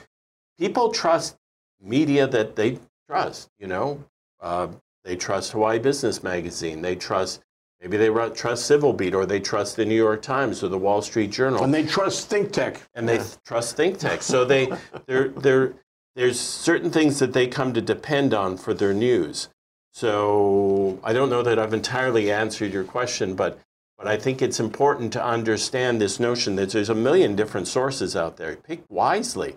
people 0.60 0.92
trust 0.92 1.38
media 1.82 2.28
that 2.28 2.56
they 2.56 2.80
trust. 3.08 3.50
You 3.60 3.68
know, 3.68 4.04
uh, 4.42 4.68
they 5.04 5.16
trust 5.16 5.54
Hawaii 5.54 5.80
Business 5.80 6.22
Magazine. 6.22 6.82
They 6.82 6.96
trust 6.96 7.42
maybe 7.82 7.98
they 7.98 8.10
trust 8.30 8.66
Civil 8.66 8.94
Beat 8.94 9.14
or 9.14 9.26
they 9.26 9.40
trust 9.40 9.76
the 9.76 9.86
New 9.86 9.96
York 9.96 10.22
Times 10.22 10.64
or 10.64 10.68
the 10.68 10.78
Wall 10.78 11.02
Street 11.02 11.32
Journal. 11.32 11.64
And 11.64 11.74
they 11.74 11.86
trust 11.86 12.30
Think 12.30 12.52
Tech. 12.52 12.82
And 12.94 13.10
they 13.10 13.20
trust 13.46 13.76
Think 13.76 13.98
Tech. 13.98 14.22
So 14.22 14.46
they 14.46 14.72
they're, 15.08 15.30
they're, 15.30 15.74
there's 16.16 16.40
certain 16.40 16.92
things 16.92 17.20
that 17.20 17.34
they 17.34 17.48
come 17.48 17.74
to 17.74 17.82
depend 17.82 18.34
on 18.34 18.58
for 18.58 18.74
their 18.74 18.94
news. 18.94 19.50
So 19.94 21.00
I 21.04 21.14
don't 21.14 21.30
know 21.30 21.44
that 21.44 21.60
I've 21.60 21.74
entirely 21.74 22.32
answered 22.32 22.72
your 22.72 22.84
question, 22.84 23.36
but 23.36 23.60
but 23.98 24.08
I 24.08 24.18
think 24.18 24.42
it's 24.42 24.60
important 24.60 25.14
to 25.14 25.24
understand 25.24 26.02
this 26.02 26.20
notion 26.20 26.56
that 26.56 26.72
there's 26.72 26.90
a 26.90 26.96
million 26.96 27.36
different 27.36 27.68
sources 27.68 28.16
out 28.16 28.38
there. 28.38 28.56
Pick 28.56 28.82
wisely. 28.90 29.56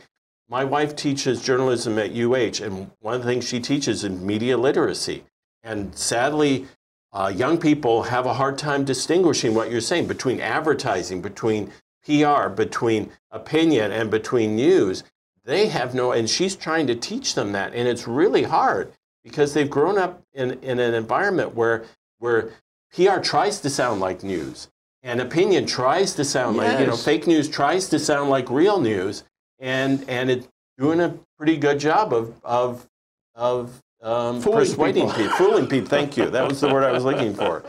My 0.51 0.65
wife 0.65 0.95
teaches 0.95 1.43
journalism 1.43 1.99
at 1.99 2.15
UH, 2.15 2.63
and 2.63 2.91
one 3.01 3.15
of 3.15 3.23
the 3.23 3.27
things 3.27 3.49
she 3.49 3.59
teaches 3.59 4.05
is 4.05 4.11
media 4.11 4.59
literacy. 4.59 5.25
And 5.63 5.97
sadly, 5.97 6.67
uh, 7.15 7.33
young 7.35 7.59
people 7.59 8.03
have 8.03 8.27
a 8.27 8.35
hard 8.35 8.59
time 8.59 8.85
distinguishing 8.85 9.55
what 9.55 9.71
you're 9.71 9.81
saying 9.81 10.09
between 10.09 10.41
advertising, 10.41 11.23
between 11.23 11.71
PR, 12.05 12.49
between 12.49 13.11
opinion, 13.31 13.93
and 13.93 14.11
between 14.11 14.57
news. 14.57 15.05
They 15.45 15.69
have 15.69 15.95
no, 15.95 16.11
and 16.13 16.29
she's 16.29 16.57
trying 16.57 16.89
to 16.89 16.95
teach 16.97 17.35
them 17.35 17.53
that, 17.53 17.73
and 17.73 17.87
it's 17.87 18.09
really 18.09 18.43
hard 18.43 18.93
because 19.23 19.55
they've 19.55 19.71
grown 19.71 19.97
up 19.97 20.23
in, 20.35 20.53
in 20.63 20.81
an 20.81 20.95
environment 20.95 21.55
where 21.55 21.85
where 22.19 22.51
PR 22.95 23.21
tries 23.21 23.61
to 23.61 23.71
sound 23.71 24.01
like 24.01 24.23
news, 24.23 24.69
and 25.03 25.21
opinion 25.21 25.67
tries 25.67 26.15
to 26.15 26.25
sound 26.25 26.57
yes. 26.57 26.73
like 26.73 26.81
you 26.81 26.87
know 26.87 26.97
fake 26.97 27.27
news 27.27 27.49
tries 27.49 27.89
to 27.91 27.99
sound 27.99 28.29
like 28.29 28.51
real 28.51 28.81
news, 28.81 29.23
and 29.61 30.05
and 30.09 30.31
it's 30.31 30.49
doing 30.79 31.01
a 31.01 31.17
pretty 31.39 31.57
good 31.57 31.79
job 31.79 32.13
of 32.13 32.35
of 32.43 32.89
of 33.35 33.83
um, 34.05 34.43
persuading 34.43 35.07
people. 35.07 35.19
people. 35.19 35.37
fooling 35.37 35.67
people. 35.67 35.89
Thank 35.89 36.17
you. 36.17 36.29
That 36.29 36.47
was 36.47 36.61
the 36.61 36.69
word 36.69 36.85
I 36.85 36.93
was 36.93 37.05
looking 37.05 37.35
for. 37.35 37.65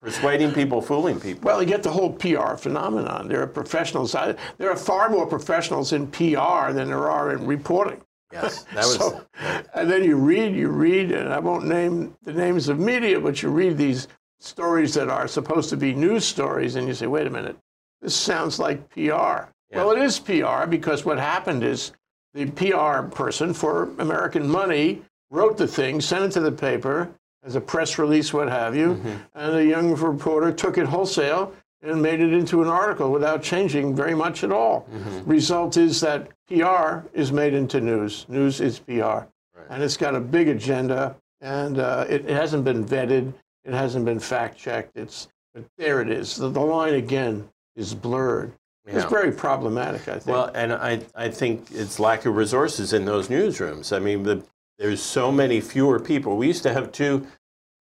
Persuading 0.00 0.52
people, 0.52 0.80
fooling 0.80 1.20
people. 1.20 1.42
Well, 1.42 1.60
you 1.60 1.68
get 1.68 1.82
the 1.82 1.90
whole 1.90 2.12
PR 2.12 2.54
phenomenon. 2.54 3.28
There 3.28 3.42
are 3.42 3.46
professionals. 3.46 4.12
There 4.12 4.70
are 4.70 4.76
far 4.76 5.10
more 5.10 5.26
professionals 5.26 5.92
in 5.92 6.06
PR 6.06 6.72
than 6.72 6.88
there 6.88 7.10
are 7.10 7.32
in 7.32 7.44
reporting. 7.44 8.00
Yes, 8.32 8.62
that 8.74 8.76
was. 8.84 8.96
So, 8.96 9.26
and 9.74 9.90
then 9.90 10.04
you 10.04 10.16
read, 10.16 10.54
you 10.54 10.68
read, 10.68 11.10
and 11.10 11.32
I 11.32 11.40
won't 11.40 11.66
name 11.66 12.16
the 12.22 12.32
names 12.32 12.68
of 12.68 12.78
media, 12.78 13.20
but 13.20 13.42
you 13.42 13.50
read 13.50 13.76
these 13.76 14.06
stories 14.38 14.94
that 14.94 15.08
are 15.08 15.26
supposed 15.26 15.68
to 15.70 15.76
be 15.76 15.92
news 15.92 16.24
stories, 16.24 16.76
and 16.76 16.86
you 16.86 16.94
say, 16.94 17.08
"Wait 17.08 17.26
a 17.26 17.30
minute, 17.30 17.56
this 18.00 18.14
sounds 18.14 18.60
like 18.60 18.88
PR." 18.90 19.00
Yeah. 19.00 19.48
Well, 19.74 19.90
it 19.90 19.98
is 19.98 20.20
PR 20.20 20.66
because 20.68 21.04
what 21.04 21.18
happened 21.18 21.64
is 21.64 21.92
the 22.34 22.46
PR 22.46 23.08
person 23.08 23.52
for 23.52 23.90
American 23.98 24.48
money 24.48 25.02
wrote 25.30 25.56
the 25.56 25.66
thing, 25.66 26.00
sent 26.00 26.24
it 26.24 26.32
to 26.32 26.40
the 26.40 26.52
paper 26.52 27.10
as 27.42 27.54
a 27.54 27.60
press 27.60 27.98
release, 27.98 28.32
what 28.32 28.48
have 28.48 28.76
you, 28.76 28.94
mm-hmm. 28.94 29.16
and 29.34 29.56
a 29.56 29.64
young 29.64 29.94
reporter 29.94 30.52
took 30.52 30.76
it 30.76 30.86
wholesale 30.86 31.54
and 31.82 32.02
made 32.02 32.20
it 32.20 32.32
into 32.32 32.62
an 32.62 32.68
article 32.68 33.10
without 33.10 33.42
changing 33.42 33.96
very 33.96 34.14
much 34.14 34.44
at 34.44 34.52
all. 34.52 34.86
Mm-hmm. 34.92 35.30
Result 35.30 35.76
is 35.76 36.00
that 36.00 36.28
PR 36.48 37.06
is 37.14 37.32
made 37.32 37.54
into 37.54 37.80
news. 37.80 38.26
News 38.28 38.60
is 38.60 38.78
PR. 38.78 38.92
Right. 39.02 39.26
And 39.70 39.82
it's 39.82 39.96
got 39.96 40.14
a 40.14 40.20
big 40.20 40.48
agenda, 40.48 41.16
and 41.40 41.78
uh, 41.78 42.04
it, 42.08 42.26
it, 42.26 42.30
hasn't 42.30 42.64
been 42.64 42.84
vetted, 42.84 43.32
it 43.64 43.72
hasn't 43.72 44.04
been 44.04 44.18
fact 44.18 44.58
checked. 44.58 44.96
It's, 44.96 45.28
but 45.54 45.64
there 45.78 46.02
it 46.02 46.10
is. 46.10 46.36
The, 46.36 46.50
the 46.50 46.60
line 46.60 46.94
again 46.94 47.48
is 47.76 47.94
blurred. 47.94 48.52
Yeah. 48.86 48.96
It's 48.96 49.10
very 49.10 49.32
problematic, 49.32 50.08
I 50.08 50.14
think. 50.14 50.26
Well, 50.26 50.50
and 50.54 50.72
I, 50.72 51.00
I 51.14 51.28
think 51.28 51.68
it's 51.70 51.98
lack 51.98 52.26
of 52.26 52.36
resources 52.36 52.92
in 52.92 53.04
those 53.04 53.28
newsrooms. 53.28 53.94
I 53.94 54.00
mean, 54.00 54.22
the, 54.22 54.42
there's 54.80 55.02
so 55.02 55.30
many 55.30 55.60
fewer 55.60 56.00
people. 56.00 56.38
We 56.38 56.46
used 56.46 56.62
to 56.62 56.72
have 56.72 56.90
two 56.90 57.26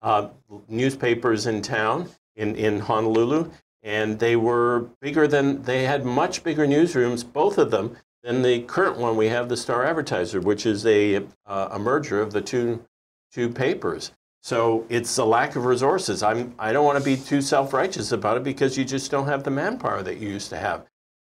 uh, 0.02 0.28
newspapers 0.68 1.48
in 1.48 1.62
town 1.62 2.10
in, 2.36 2.58
in 2.58 2.82
Honolulu, 2.82 3.50
and 3.82 4.20
they 4.20 4.36
were 4.36 4.90
bigger 5.00 5.26
than, 5.26 5.64
they 5.64 5.86
had 5.86 6.06
much 6.06 6.44
bigger 6.44 6.68
newsrooms, 6.68 7.24
both 7.24 7.58
of 7.58 7.72
them, 7.72 7.96
than 8.22 8.42
the 8.42 8.64
current 8.64 8.98
one 8.98 9.16
we 9.16 9.28
have, 9.28 9.48
the 9.48 9.56
Star 9.56 9.86
Advertiser, 9.86 10.42
which 10.42 10.66
is 10.66 10.86
a, 10.86 11.24
uh, 11.46 11.70
a 11.72 11.80
merger 11.80 12.22
of 12.22 12.34
the 12.34 12.42
two, 12.42 12.84
two 13.32 13.48
papers. 13.48 14.12
So 14.42 14.86
it's 14.90 15.18
a 15.18 15.26
lack 15.26 15.56
of 15.56 15.64
resources. 15.64 16.22
I'm, 16.22 16.54
I 16.60 16.74
don't 16.74 16.86
want 16.86 16.98
to 16.98 17.04
be 17.04 17.16
too 17.16 17.42
self 17.42 17.74
righteous 17.74 18.12
about 18.12 18.36
it 18.36 18.44
because 18.44 18.78
you 18.78 18.84
just 18.84 19.10
don't 19.10 19.28
have 19.28 19.44
the 19.44 19.52
manpower 19.52 20.04
that 20.04 20.18
you 20.18 20.28
used 20.28 20.50
to 20.50 20.58
have. 20.58 20.86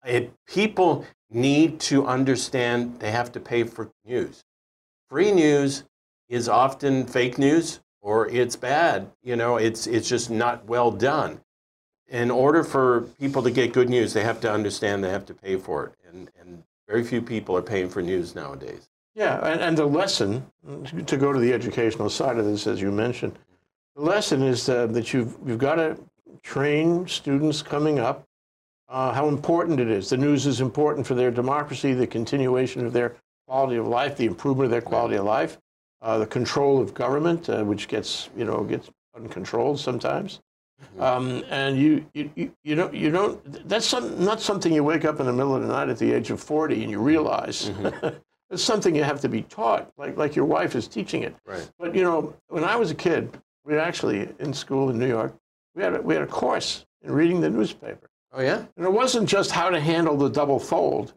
It, 0.05 0.31
people 0.47 1.05
need 1.29 1.81
to 1.81 2.05
understand 2.05 2.99
they 2.99 3.11
have 3.11 3.33
to 3.33 3.41
pay 3.41 3.63
for 3.63 3.91
news. 4.05 4.45
Free 5.09 5.31
news 5.31 5.83
is 6.29 6.49
often 6.49 7.05
fake 7.05 7.37
news 7.37 7.79
or 8.01 8.27
it's 8.29 8.55
bad. 8.55 9.09
You 9.23 9.35
know, 9.35 9.57
it's, 9.57 9.87
it's 9.87 10.09
just 10.09 10.29
not 10.29 10.65
well 10.65 10.91
done. 10.91 11.41
In 12.09 12.31
order 12.31 12.63
for 12.63 13.01
people 13.19 13.43
to 13.43 13.51
get 13.51 13.73
good 13.73 13.89
news, 13.89 14.13
they 14.13 14.23
have 14.23 14.39
to 14.41 14.51
understand 14.51 15.03
they 15.03 15.09
have 15.09 15.25
to 15.25 15.33
pay 15.33 15.57
for 15.57 15.87
it. 15.87 15.93
And, 16.07 16.29
and 16.39 16.63
very 16.87 17.03
few 17.03 17.21
people 17.21 17.55
are 17.57 17.61
paying 17.61 17.89
for 17.89 18.01
news 18.01 18.33
nowadays. 18.33 18.89
Yeah, 19.13 19.45
and, 19.45 19.59
and 19.61 19.77
the 19.77 19.85
lesson, 19.85 20.45
to 21.05 21.17
go 21.17 21.33
to 21.33 21.39
the 21.39 21.51
educational 21.51 22.09
side 22.09 22.37
of 22.37 22.45
this, 22.45 22.67
as 22.67 22.79
you 22.79 22.91
mentioned, 22.91 23.37
the 23.95 24.03
lesson 24.03 24.43
is 24.43 24.69
uh, 24.69 24.85
that 24.87 25.11
you've, 25.11 25.35
you've 25.45 25.57
got 25.57 25.75
to 25.75 25.97
train 26.43 27.07
students 27.07 27.61
coming 27.61 27.99
up 27.99 28.27
uh, 28.89 29.11
how 29.11 29.27
important 29.27 29.79
it 29.79 29.89
is. 29.89 30.09
The 30.09 30.17
news 30.17 30.45
is 30.45 30.61
important 30.61 31.05
for 31.05 31.15
their 31.15 31.31
democracy, 31.31 31.93
the 31.93 32.07
continuation 32.07 32.85
of 32.85 32.93
their 32.93 33.15
quality 33.47 33.77
of 33.77 33.87
life, 33.87 34.17
the 34.17 34.25
improvement 34.25 34.65
of 34.65 34.71
their 34.71 34.81
quality 34.81 35.15
of 35.15 35.25
life, 35.25 35.57
uh, 36.01 36.17
the 36.17 36.25
control 36.25 36.81
of 36.81 36.93
government, 36.93 37.49
uh, 37.49 37.63
which 37.63 37.87
gets, 37.87 38.29
you 38.35 38.45
know, 38.45 38.63
gets 38.63 38.89
uncontrolled 39.15 39.79
sometimes. 39.79 40.41
Mm-hmm. 40.81 41.01
Um, 41.01 41.43
and 41.49 41.77
you, 41.77 42.05
you, 42.13 42.53
you, 42.63 42.75
don't, 42.75 42.93
you 42.93 43.09
don't, 43.09 43.67
that's 43.67 43.85
some, 43.85 44.23
not 44.23 44.39
something 44.39 44.71
you 44.71 44.83
wake 44.83 45.05
up 45.05 45.19
in 45.19 45.25
the 45.25 45.33
middle 45.33 45.55
of 45.55 45.63
the 45.63 45.67
night 45.67 45.89
at 45.89 45.97
the 45.97 46.11
age 46.11 46.29
of 46.29 46.39
40 46.41 46.83
and 46.83 46.91
you 46.91 46.99
realize. 46.99 47.69
Mm-hmm. 47.69 48.07
it's 48.51 48.61
something 48.63 48.95
you 48.95 49.03
have 49.03 49.21
to 49.21 49.29
be 49.29 49.41
taught, 49.43 49.91
like, 49.97 50.17
like 50.17 50.35
your 50.35 50.45
wife 50.45 50.75
is 50.75 50.87
teaching 50.87 51.23
it. 51.23 51.35
Right. 51.45 51.67
But, 51.79 51.95
you 51.95 52.03
know, 52.03 52.35
when 52.49 52.63
I 52.63 52.75
was 52.75 52.91
a 52.91 52.95
kid, 52.95 53.41
we 53.65 53.73
were 53.73 53.79
actually, 53.79 54.29
in 54.39 54.53
school 54.53 54.89
in 54.89 54.99
New 54.99 55.07
York, 55.07 55.33
we 55.73 55.83
had 55.83 55.95
a, 55.95 56.01
we 56.01 56.13
had 56.13 56.23
a 56.23 56.27
course 56.27 56.85
in 57.01 57.11
reading 57.11 57.41
the 57.41 57.49
newspaper. 57.49 58.06
Oh 58.33 58.41
yeah. 58.41 58.65
And 58.75 58.85
it 58.85 58.91
wasn't 58.91 59.27
just 59.27 59.51
how 59.51 59.69
to 59.69 59.79
handle 59.79 60.17
the 60.17 60.29
double 60.29 60.59
fold. 60.59 61.13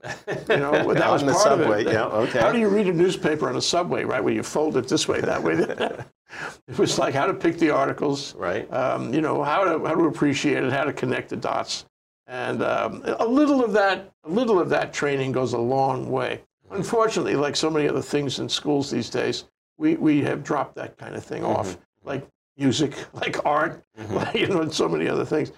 You 0.49 0.57
know, 0.57 0.73
that 0.95 1.11
was 1.11 1.23
On 1.23 1.27
the 1.27 1.33
part 1.33 1.45
subway, 1.45 1.81
of 1.83 1.87
it. 1.89 1.93
yeah, 1.93 2.05
okay. 2.07 2.39
How 2.41 2.53
do 2.53 2.59
you 2.59 2.69
read 2.69 2.87
a 2.87 2.93
newspaper 2.93 3.49
on 3.49 3.57
a 3.57 3.61
subway, 3.63 4.05
right? 4.05 4.23
Where 4.23 4.33
you 4.33 4.43
fold 4.43 4.77
it 4.77 4.89
this 4.89 5.09
way, 5.09 5.21
that 5.21 5.43
way. 5.43 5.55
it 6.69 6.79
was 6.79 6.99
like 6.99 7.13
how 7.15 7.27
to 7.27 7.35
pick 7.35 7.59
the 7.59 7.71
articles, 7.71 8.35
Right. 8.37 8.73
um, 8.73 9.13
you 9.13 9.21
know, 9.21 9.43
how 9.43 9.65
to 9.65 9.85
how 9.87 9.95
to 9.95 10.05
appreciate 10.07 10.63
it, 10.63 10.73
how 10.73 10.85
to 10.85 10.93
connect 10.93 11.31
the 11.31 11.37
dots, 11.37 11.85
and 12.29 12.63
um, 12.63 13.03
a 13.19 13.27
little 13.27 13.63
of 13.65 13.73
that, 13.73 14.13
a 14.25 14.31
little 14.31 14.61
of 14.61 14.69
that 14.71 14.93
training 14.93 15.33
goes 15.33 15.53
a 15.53 15.59
long 15.59 16.11
way. 16.11 16.41
Unfortunately, 16.71 17.35
like 17.35 17.57
so 17.57 17.69
many 17.69 17.89
other 17.89 18.01
things 18.03 18.39
in 18.39 18.49
schools 18.49 18.89
these 18.91 19.11
days, 19.11 19.45
we, 19.77 19.97
we 19.97 20.21
have 20.23 20.45
dropped 20.45 20.77
that 20.77 20.97
kind 20.97 21.17
of 21.17 21.25
thing 21.25 21.43
off, 21.45 21.77
like 22.05 22.25
music, 22.57 22.95
like 23.15 23.45
art, 23.45 23.83
like, 24.11 24.35
you 24.37 24.47
know, 24.47 24.61
and 24.61 24.73
so 24.73 24.89
many 24.89 25.09
other 25.09 25.25
things. 25.25 25.51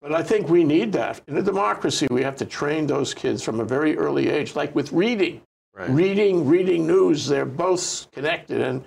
But 0.00 0.14
I 0.14 0.22
think 0.22 0.48
we 0.48 0.64
need 0.64 0.92
that. 0.92 1.20
In 1.28 1.36
a 1.36 1.42
democracy, 1.42 2.06
we 2.10 2.22
have 2.22 2.36
to 2.36 2.46
train 2.46 2.86
those 2.86 3.12
kids 3.12 3.42
from 3.42 3.60
a 3.60 3.64
very 3.64 3.96
early 3.98 4.28
age, 4.28 4.56
like 4.56 4.74
with 4.74 4.92
reading. 4.92 5.42
Right. 5.74 5.90
Reading, 5.90 6.46
reading 6.46 6.86
news, 6.86 7.26
they're 7.26 7.44
both 7.44 8.10
connected. 8.10 8.60
And, 8.60 8.84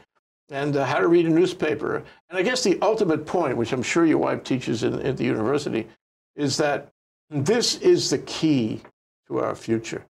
and 0.50 0.76
uh, 0.76 0.86
how 0.86 1.00
to 1.00 1.08
read 1.08 1.26
a 1.26 1.30
newspaper. 1.30 2.04
And 2.30 2.38
I 2.38 2.42
guess 2.42 2.64
the 2.64 2.80
ultimate 2.82 3.26
point, 3.26 3.58
which 3.58 3.72
I'm 3.72 3.84
sure 3.84 4.06
your 4.06 4.18
wife 4.18 4.44
teaches 4.44 4.84
in, 4.84 5.00
at 5.02 5.18
the 5.18 5.24
university, 5.24 5.88
is 6.36 6.58
that 6.58 6.90
this 7.30 7.78
is 7.78 8.10
the 8.10 8.20
key 8.20 8.82
to 9.28 9.40
our 9.40 9.56
future. 9.56 10.06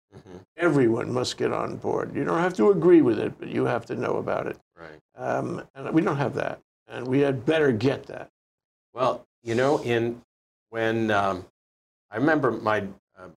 Everyone 0.57 1.13
must 1.13 1.37
get 1.37 1.53
on 1.53 1.77
board. 1.77 2.15
You 2.15 2.25
don't 2.25 2.39
have 2.39 2.55
to 2.55 2.71
agree 2.71 3.03
with 3.03 3.19
it, 3.19 3.33
but 3.39 3.49
you 3.49 3.65
have 3.65 3.87
to 3.87 3.97
know 3.97 4.17
about 4.17 4.47
it. 4.47 4.59
Right. 4.77 5.01
Um, 5.17 5.63
and 5.75 5.93
we 5.93 6.03
don't 6.03 6.17
have 6.17 6.35
that. 6.35 6.61
And 6.89 7.07
we 7.07 7.21
had 7.21 7.45
better 7.45 7.73
get 7.73 8.07
that. 8.07 8.29
Well, 8.95 9.27
you 9.43 9.55
know, 9.55 9.83
in 9.83 10.21
when 10.73 11.11
um, 11.11 11.45
I 12.11 12.17
remember 12.17 12.51
my, 12.51 12.79
uh, 13.19 13.29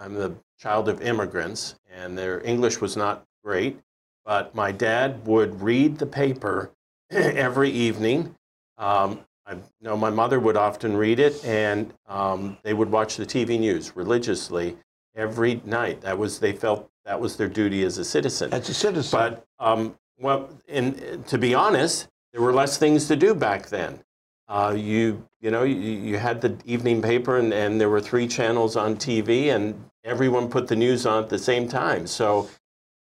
I'm 0.00 0.14
the 0.14 0.34
child 0.58 0.88
of 0.88 1.00
immigrants, 1.00 1.76
and 1.88 2.18
their 2.18 2.44
English 2.44 2.80
was 2.80 2.96
not 2.96 3.24
great, 3.44 3.78
but 4.24 4.56
my 4.56 4.72
dad 4.72 5.24
would 5.24 5.62
read 5.62 5.98
the 5.98 6.06
paper 6.06 6.72
every 7.10 7.70
evening. 7.70 8.34
Um, 8.76 9.20
I 9.46 9.54
know 9.80 9.96
my 9.96 10.10
mother 10.10 10.40
would 10.40 10.56
often 10.56 10.96
read 10.96 11.20
it, 11.20 11.44
and 11.44 11.94
um, 12.08 12.58
they 12.64 12.74
would 12.74 12.90
watch 12.90 13.16
the 13.16 13.26
TV 13.26 13.58
news 13.58 13.94
religiously 13.94 14.76
every 15.14 15.62
night. 15.64 16.00
That 16.00 16.18
was 16.18 16.40
they 16.40 16.52
felt 16.52 16.90
that 17.04 17.20
was 17.20 17.36
their 17.36 17.48
duty 17.48 17.84
as 17.84 17.98
a 17.98 18.04
citizen. 18.04 18.52
As 18.52 18.68
a 18.68 18.74
citizen. 18.74 19.16
But 19.16 19.44
um, 19.60 19.96
well, 20.18 20.50
in, 20.66 21.22
to 21.28 21.38
be 21.38 21.54
honest, 21.54 22.08
there 22.32 22.42
were 22.42 22.52
less 22.52 22.78
things 22.78 23.06
to 23.06 23.16
do 23.16 23.32
back 23.32 23.68
then. 23.68 24.02
Uh, 24.50 24.74
you 24.76 25.24
you 25.40 25.48
know 25.48 25.62
you, 25.62 25.76
you 25.76 26.18
had 26.18 26.40
the 26.40 26.56
evening 26.64 27.00
paper 27.00 27.38
and, 27.38 27.54
and 27.54 27.80
there 27.80 27.88
were 27.88 28.00
three 28.00 28.26
channels 28.26 28.74
on 28.74 28.96
TV 28.96 29.54
and 29.54 29.88
everyone 30.02 30.50
put 30.50 30.66
the 30.66 30.74
news 30.74 31.06
on 31.06 31.22
at 31.22 31.28
the 31.28 31.38
same 31.38 31.68
time. 31.68 32.04
So 32.04 32.50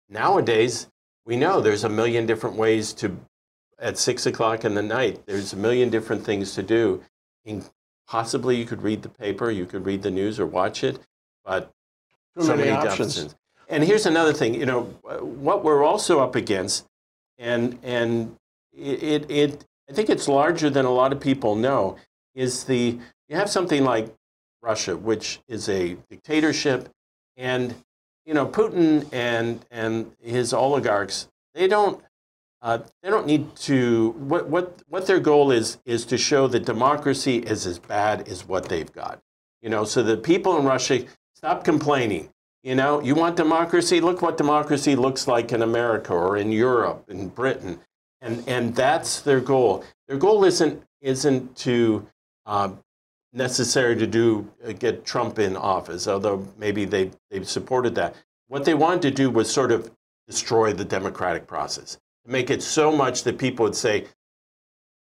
nowadays 0.09 0.87
we 1.23 1.37
know 1.37 1.61
there's 1.61 1.83
a 1.83 1.89
million 1.89 2.25
different 2.25 2.55
ways 2.55 2.93
to 2.93 3.15
at 3.77 3.99
six 3.99 4.25
o'clock 4.25 4.65
in 4.65 4.73
the 4.73 4.81
night. 4.81 5.21
There's 5.27 5.53
a 5.53 5.55
million 5.55 5.91
different 5.91 6.25
things 6.25 6.55
to 6.55 6.63
do. 6.63 7.03
In, 7.45 7.63
possibly 8.07 8.55
you 8.55 8.65
could 8.65 8.81
read 8.81 9.03
the 9.03 9.09
paper, 9.09 9.51
you 9.51 9.67
could 9.67 9.85
read 9.85 10.01
the 10.01 10.11
news 10.11 10.39
or 10.39 10.47
watch 10.47 10.83
it, 10.83 10.99
but 11.43 11.71
Too 12.35 12.43
so 12.43 12.55
many 12.55 12.71
many 12.71 12.87
options. 12.87 13.35
And 13.69 13.83
here's 13.83 14.07
another 14.07 14.33
thing, 14.33 14.55
you 14.55 14.65
know, 14.65 14.83
what 15.21 15.63
we're 15.63 15.83
also 15.83 16.21
up 16.21 16.35
against, 16.35 16.87
and 17.37 17.77
and 17.83 18.35
it, 18.73 19.29
it 19.29 19.65
I 19.89 19.93
think 19.93 20.09
it's 20.09 20.27
larger 20.27 20.69
than 20.69 20.85
a 20.85 20.91
lot 20.91 21.11
of 21.11 21.19
people 21.19 21.55
know, 21.55 21.97
is 22.33 22.63
the 22.65 22.99
you 23.29 23.35
have 23.35 23.49
something 23.49 23.83
like 23.83 24.13
Russia, 24.61 24.97
which 24.97 25.39
is 25.47 25.69
a 25.69 25.95
dictatorship, 26.09 26.89
and 27.37 27.75
you 28.25 28.33
know 28.33 28.47
Putin 28.47 29.07
and 29.13 29.65
and 29.71 30.11
his 30.21 30.53
oligarchs, 30.53 31.27
they 31.53 31.67
don't 31.67 32.01
uh, 32.61 32.79
they 33.03 33.09
don't 33.09 33.27
need 33.27 33.55
to 33.55 34.09
what 34.17 34.47
what 34.49 34.81
what 34.89 35.05
their 35.05 35.19
goal 35.19 35.51
is 35.51 35.77
is 35.85 36.05
to 36.05 36.17
show 36.17 36.47
that 36.47 36.65
democracy 36.65 37.37
is 37.37 37.67
as 37.67 37.77
bad 37.77 38.27
as 38.27 38.47
what 38.47 38.69
they've 38.69 38.91
got. 38.91 39.21
You 39.61 39.69
know, 39.69 39.83
so 39.83 40.01
the 40.01 40.17
people 40.17 40.57
in 40.57 40.65
Russia 40.65 41.05
stop 41.35 41.63
complaining. 41.63 42.29
You 42.63 42.73
know, 42.73 42.99
you 42.99 43.13
want 43.13 43.35
democracy? 43.35 44.01
Look 44.01 44.23
what 44.23 44.37
democracy 44.37 44.95
looks 44.95 45.27
like 45.27 45.51
in 45.51 45.61
America 45.61 46.13
or 46.13 46.37
in 46.37 46.51
Europe, 46.51 47.05
in 47.07 47.29
Britain, 47.29 47.79
and 48.25 48.43
and 48.47 48.75
that's 48.75 49.21
their 49.21 49.39
goal. 49.39 49.85
Their 50.07 50.17
goal 50.17 50.43
isn't 50.43 50.83
isn't 51.01 51.55
to 51.57 52.05
uh, 52.45 52.71
necessary 53.31 53.95
to 53.95 54.07
do 54.07 54.51
uh, 54.67 54.71
get 54.73 55.05
Trump 55.05 55.39
in 55.39 55.55
office, 55.55 56.07
although 56.07 56.45
maybe 56.57 56.85
they 56.85 57.11
they 57.29 57.43
supported 57.43 57.95
that. 57.95 58.15
What 58.47 58.65
they 58.65 58.73
wanted 58.73 59.01
to 59.03 59.11
do 59.11 59.29
was 59.29 59.49
sort 59.51 59.71
of 59.71 59.91
destroy 60.27 60.73
the 60.73 60.85
democratic 60.85 61.47
process, 61.47 61.97
make 62.25 62.49
it 62.49 62.63
so 62.63 62.91
much 62.91 63.23
that 63.23 63.37
people 63.37 63.63
would 63.63 63.75
say, 63.75 64.07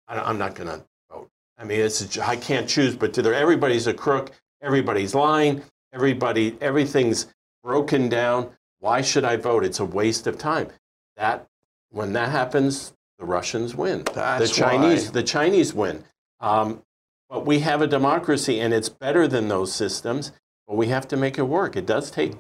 "I'm 0.09 0.39
not 0.39 0.57
going 0.57 0.69
to 0.69 0.85
vote." 1.11 1.31
I 1.57 1.65
mean, 1.65 1.81
it's 1.81 2.19
I 2.19 2.37
can't 2.37 2.69
choose 2.69 2.97
but 2.97 3.15
to 3.15 3.23
there. 3.23 3.35
Everybody's 3.35 3.87
a 3.87 3.95
crook. 3.95 4.33
Everybody's 4.61 5.15
lying. 5.15 5.63
Everybody, 5.93 6.57
everything's 6.61 7.29
broken 7.63 8.09
down. 8.09 8.51
Why 8.81 9.03
should 9.03 9.25
I 9.25 9.37
vote? 9.37 9.65
It's 9.65 9.79
a 9.79 9.85
waste 9.85 10.27
of 10.27 10.37
time. 10.37 10.69
That 11.17 11.47
when 11.91 12.13
that 12.15 12.31
happens, 12.31 12.93
the 13.19 13.25
Russians 13.25 13.75
win. 13.75 14.05
That's 14.13 14.51
the 14.51 14.55
Chinese, 14.55 15.07
why. 15.07 15.13
the 15.13 15.23
Chinese 15.23 15.75
win. 15.75 16.05
Um, 16.41 16.83
but 17.29 17.47
we 17.47 17.61
have 17.61 17.83
a 17.83 17.87
democracy, 17.87 18.61
and 18.61 18.73
it's 18.75 18.89
better 18.89 19.27
than 19.27 19.49
those 19.49 19.73
systems. 19.73 20.33
But 20.67 20.77
we 20.77 20.87
have 20.89 21.07
to 21.09 21.17
make 21.17 21.39
it 21.39 21.43
work. 21.43 21.77
It 21.77 21.87
does 21.87 22.11
take 22.11 22.33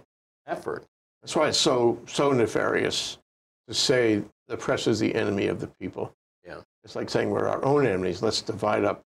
effort. 0.46 0.86
That's 1.22 1.36
why 1.36 1.48
it's 1.48 1.58
so 1.58 2.00
so 2.06 2.32
nefarious 2.32 3.18
to 3.68 3.74
say 3.74 4.22
the 4.48 4.56
press 4.56 4.86
is 4.86 4.98
the 4.98 5.14
enemy 5.14 5.46
of 5.46 5.60
the 5.60 5.66
people. 5.66 6.14
Yeah. 6.46 6.60
It's 6.84 6.96
like 6.96 7.10
saying 7.10 7.30
we're 7.30 7.48
our 7.48 7.64
own 7.64 7.86
enemies. 7.86 8.22
Let's 8.22 8.42
divide 8.42 8.84
up. 8.84 9.02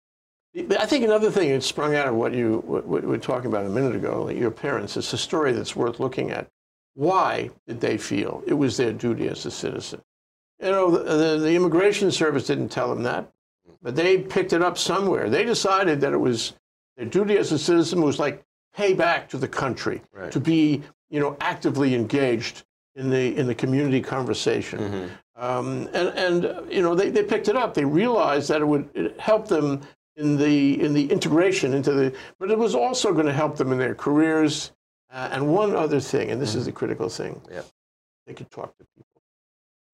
I 0.55 0.85
think 0.85 1.03
another 1.03 1.31
thing 1.31 1.49
that 1.51 1.63
sprung 1.63 1.95
out 1.95 2.07
of 2.07 2.15
what 2.15 2.33
you 2.33 2.63
what 2.65 2.85
what 2.85 3.03
we 3.03 3.07
were 3.09 3.17
talking 3.17 3.47
about 3.47 3.65
a 3.65 3.69
minute 3.69 3.95
ago, 3.95 4.23
like 4.23 4.37
your 4.37 4.51
parents, 4.51 4.97
it's 4.97 5.13
a 5.13 5.17
story 5.17 5.53
that's 5.53 5.75
worth 5.75 5.99
looking 5.99 6.31
at. 6.31 6.47
Why 6.95 7.51
did 7.67 7.79
they 7.79 7.97
feel 7.97 8.43
it 8.45 8.55
was 8.55 8.75
their 8.75 8.91
duty 8.91 9.27
as 9.27 9.45
a 9.45 9.51
citizen? 9.51 10.01
You 10.61 10.71
know, 10.71 10.91
the, 10.91 11.03
the, 11.03 11.37
the 11.39 11.55
immigration 11.55 12.11
service 12.11 12.45
didn't 12.47 12.69
tell 12.69 12.89
them 12.93 13.03
that, 13.03 13.31
but 13.81 13.95
they 13.95 14.17
picked 14.17 14.51
it 14.53 14.61
up 14.61 14.77
somewhere. 14.77 15.29
They 15.29 15.43
decided 15.45 16.01
that 16.01 16.11
it 16.13 16.17
was 16.17 16.53
their 16.97 17.05
duty 17.05 17.37
as 17.37 17.51
a 17.51 17.59
citizen 17.59 18.01
was 18.01 18.19
like 18.19 18.43
pay 18.75 18.93
back 18.93 19.29
to 19.29 19.37
the 19.37 19.47
country, 19.47 20.01
Right. 20.13 20.31
to 20.31 20.39
be 20.39 20.81
you 21.09 21.19
know 21.19 21.37
actively 21.39 21.95
engaged 21.95 22.63
in 22.95 23.09
the 23.09 23.37
in 23.37 23.47
the 23.47 23.55
community 23.55 24.01
conversation. 24.01 24.79
Mm-hmm. 24.79 25.07
Um, 25.41 25.89
and 25.93 26.09
and 26.43 26.71
you 26.71 26.81
know 26.81 26.93
they, 26.93 27.09
they 27.09 27.23
picked 27.23 27.47
it 27.47 27.55
up. 27.55 27.73
They 27.73 27.85
realized 27.85 28.49
that 28.49 28.59
it 28.61 28.65
would 28.65 29.15
help 29.17 29.47
them 29.47 29.81
in 30.17 30.35
the 30.37 30.81
in 30.81 30.93
the 30.93 31.09
integration 31.09 31.73
into 31.73 31.93
the, 31.93 32.13
but 32.37 32.51
it 32.51 32.57
was 32.57 32.75
also 32.75 33.13
going 33.13 33.27
to 33.27 33.33
help 33.33 33.55
them 33.55 33.71
in 33.71 33.77
their 33.79 33.95
careers. 33.95 34.71
Uh, 35.11 35.29
and 35.31 35.51
one 35.51 35.75
other 35.75 35.99
thing, 35.99 36.29
and 36.29 36.39
this 36.39 36.53
is 36.53 36.65
the 36.65 36.71
critical 36.71 37.07
thing, 37.09 37.33
Mm-hmm. 37.35 37.53
Yeah. 37.53 37.61
they 38.27 38.33
could 38.33 38.51
talk 38.51 38.77
to 38.77 38.83
people. 38.95 39.18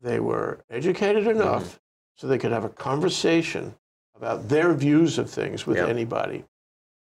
They 0.02 0.20
were 0.20 0.60
educated 0.70 1.28
enough 1.28 1.64
Mm-hmm. 1.64 1.78
so 2.18 2.28
they 2.28 2.38
could 2.38 2.52
have 2.52 2.64
a 2.66 2.70
conversation 2.70 3.74
about 4.16 4.48
their 4.48 4.74
views 4.74 5.18
of 5.18 5.30
things 5.30 5.66
with 5.68 5.78
Yeah. 5.78 5.88
anybody. 5.88 6.44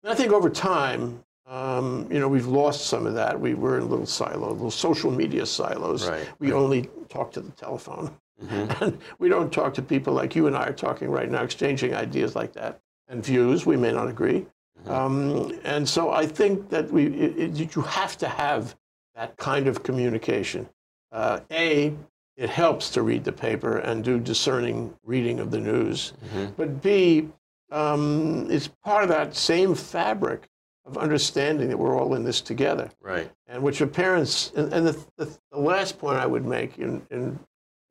And 0.03 0.13
I 0.13 0.15
think 0.15 0.33
over 0.33 0.49
time, 0.51 1.23
um, 1.47 2.07
you 2.11 2.19
know, 2.19 2.29
we've 2.29 2.47
lost 2.47 2.87
some 2.87 3.07
of 3.07 3.15
that. 3.15 3.39
We 3.39 3.55
were 3.55 3.79
in 3.79 3.89
little 3.91 4.07
silos, 4.07 4.53
little 4.53 4.71
social 4.71 5.11
media 5.11 5.45
silos. 5.45 6.09
Right, 6.09 6.27
We 6.39 6.53
only 6.53 6.89
talk 7.09 7.31
to 7.33 7.41
the 7.41 7.51
telephone. 7.53 8.17
Mhm. 8.43 8.81
And 8.83 8.99
we 9.19 9.29
don't 9.29 9.53
talk 9.53 9.75
to 9.75 9.83
people 9.83 10.13
like 10.15 10.35
you 10.35 10.47
and 10.47 10.57
I 10.57 10.65
are 10.69 10.73
talking 10.73 11.11
right 11.11 11.31
now, 11.31 11.43
exchanging 11.43 11.95
ideas 11.95 12.35
like 12.35 12.53
that 12.55 12.81
and 13.09 13.23
views. 13.25 13.67
We 13.67 13.77
may 13.77 13.93
not 13.93 14.09
agree. 14.09 14.47
Um, 14.87 15.53
and 15.65 15.89
so 15.89 16.11
I 16.11 16.27
think 16.27 16.69
that 16.71 16.91
we, 16.91 17.07
it, 17.07 17.39
it, 17.61 17.77
you 17.77 17.83
have 17.83 18.17
to 18.19 18.29
have 18.29 18.75
that 19.15 19.37
kind 19.37 19.69
of 19.69 19.83
communication. 19.85 20.69
Uh, 21.13 21.41
a, 21.53 21.95
it 22.43 22.51
helps 22.51 22.91
to 22.91 23.03
read 23.03 23.23
the 23.23 23.31
paper 23.31 23.79
and 23.79 24.03
do 24.03 24.19
discerning 24.19 24.93
reading 25.05 25.39
of 25.39 25.53
the 25.53 25.61
news. 25.61 26.13
But 26.57 26.83
B, 26.83 27.29
um, 27.71 28.51
it's 28.51 28.69
part 28.83 29.05
of 29.05 29.09
that 29.11 29.37
same 29.37 29.77
fabric 29.77 30.49
of 30.85 30.99
understanding 30.99 31.69
that 31.69 31.79
we're 31.79 31.97
all 31.97 32.15
in 32.15 32.25
this 32.25 32.41
together. 32.41 32.91
Right. 33.01 33.31
And 33.47 33.63
which 33.63 33.79
your 33.79 33.89
parents, 33.89 34.51
and, 34.57 34.73
and 34.73 34.89
the, 34.89 35.05
the, 35.17 35.39
the 35.53 35.59
last 35.59 36.01
point 36.01 36.19
I 36.19 36.27
would 36.27 36.45
make 36.45 36.79
in, 36.79 37.07
in, 37.13 37.39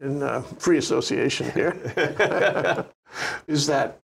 in 0.01 0.21
uh, 0.21 0.41
free 0.41 0.77
association 0.77 1.49
here 1.53 1.77
is 3.47 3.67
that 3.67 3.99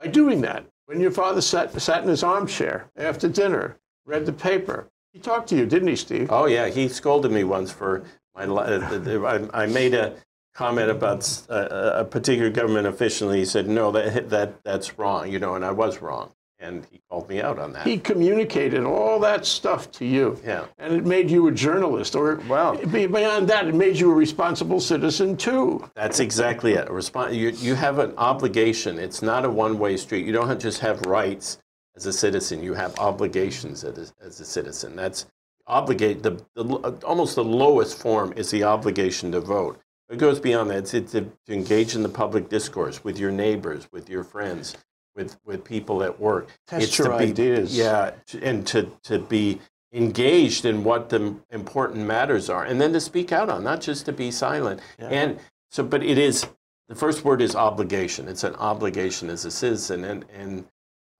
by 0.00 0.08
doing 0.08 0.42
that, 0.42 0.66
when 0.84 1.00
your 1.00 1.12
father 1.12 1.40
sat, 1.40 1.72
sat 1.80 2.02
in 2.02 2.10
his 2.10 2.22
armchair 2.22 2.90
after 2.96 3.26
dinner, 3.26 3.78
read 4.04 4.26
the 4.26 4.34
paper, 4.34 4.86
he 5.14 5.18
talked 5.18 5.48
to 5.48 5.56
you, 5.56 5.64
didn't 5.64 5.88
he, 5.88 5.96
Steve? 5.96 6.28
Oh 6.30 6.44
yeah, 6.44 6.68
he 6.68 6.88
scolded 6.88 7.32
me 7.32 7.44
once 7.44 7.72
for 7.72 8.02
uh, 8.36 9.46
I, 9.54 9.62
I 9.62 9.66
made 9.66 9.94
a 9.94 10.14
comment 10.54 10.90
about 10.90 11.26
a 11.48 12.04
particular 12.04 12.50
government 12.50 12.86
official. 12.86 13.28
And 13.30 13.38
he 13.38 13.44
said, 13.44 13.68
"No, 13.68 13.90
that 13.92 14.30
that 14.30 14.62
that's 14.64 14.98
wrong," 14.98 15.30
you 15.30 15.38
know, 15.38 15.54
and 15.54 15.64
I 15.64 15.72
was 15.72 16.00
wrong. 16.02 16.32
and 16.60 16.86
he 16.92 17.00
called 17.10 17.28
me 17.28 17.40
out 17.42 17.58
on 17.58 17.72
that. 17.72 17.84
He 17.84 17.98
communicated 17.98 18.84
all 18.84 19.18
that 19.18 19.44
stuff 19.44 19.90
to 19.98 20.04
you. 20.04 20.38
Yeah. 20.44 20.66
And 20.78 20.94
it 20.94 21.04
made 21.04 21.28
you 21.28 21.48
a 21.48 21.50
journalist. 21.52 22.14
Or 22.14 22.36
Well- 22.48 22.76
beyond 22.76 23.48
that, 23.48 23.66
it 23.66 23.74
made 23.74 23.96
you 23.98 24.12
a 24.12 24.14
responsible 24.14 24.78
citizen 24.78 25.36
too. 25.36 25.90
That's 25.96 26.20
exactly 26.20 26.74
it. 26.74 26.88
You, 27.32 27.48
you 27.50 27.74
have 27.74 27.98
an 27.98 28.14
obligation. 28.16 29.00
It's 29.00 29.22
not 29.22 29.44
a 29.44 29.50
one-way 29.50 29.96
street. 29.96 30.24
You 30.24 30.32
don't 30.32 30.46
have, 30.48 30.58
just 30.60 30.78
have 30.80 31.00
rights 31.06 31.58
as 31.96 32.06
a 32.06 32.12
citizen. 32.12 32.62
You 32.62 32.74
have 32.74 32.96
obligations 32.98 33.82
as 33.82 33.98
a, 33.98 34.24
as 34.24 34.38
a 34.38 34.44
citizen. 34.44 34.94
That's 34.94 35.26
obligate. 35.72 36.22
The, 36.22 36.44
the 36.54 36.64
almost 37.04 37.34
the 37.34 37.44
lowest 37.44 37.98
form 37.98 38.32
is 38.36 38.50
the 38.50 38.64
obligation 38.64 39.32
to 39.32 39.40
vote. 39.40 39.80
It 40.10 40.18
goes 40.18 40.38
beyond 40.38 40.70
that. 40.70 40.78
It's, 40.78 40.94
it's 40.94 41.12
to, 41.12 41.22
to 41.46 41.52
engage 41.52 41.94
in 41.94 42.02
the 42.02 42.08
public 42.08 42.48
discourse 42.50 43.02
with 43.02 43.18
your 43.18 43.30
neighbors, 43.30 43.88
with 43.92 44.10
your 44.10 44.24
friends, 44.24 44.76
with 45.16 45.38
with 45.44 45.64
people 45.64 46.02
at 46.02 46.20
work. 46.20 46.48
Test 46.66 46.84
it's 46.84 46.98
your 46.98 47.08
to 47.08 47.18
be, 47.18 47.24
ideas. 47.24 47.76
Yeah, 47.76 48.12
and 48.40 48.66
to 48.68 48.90
to 49.04 49.18
be 49.18 49.60
engaged 49.92 50.64
in 50.64 50.84
what 50.84 51.08
the 51.08 51.34
important 51.50 52.06
matters 52.06 52.50
are, 52.50 52.64
and 52.64 52.80
then 52.80 52.92
to 52.92 53.00
speak 53.00 53.32
out 53.32 53.48
on, 53.48 53.64
not 53.64 53.80
just 53.80 54.04
to 54.06 54.12
be 54.12 54.30
silent. 54.30 54.80
Yeah. 54.98 55.08
And 55.08 55.38
so, 55.70 55.82
but 55.82 56.02
it 56.02 56.18
is 56.18 56.46
the 56.88 56.94
first 56.94 57.24
word 57.24 57.40
is 57.40 57.56
obligation. 57.56 58.28
It's 58.28 58.44
an 58.44 58.54
obligation 58.56 59.30
as 59.30 59.46
a 59.46 59.50
citizen, 59.50 60.04
and 60.04 60.26
and 60.38 60.64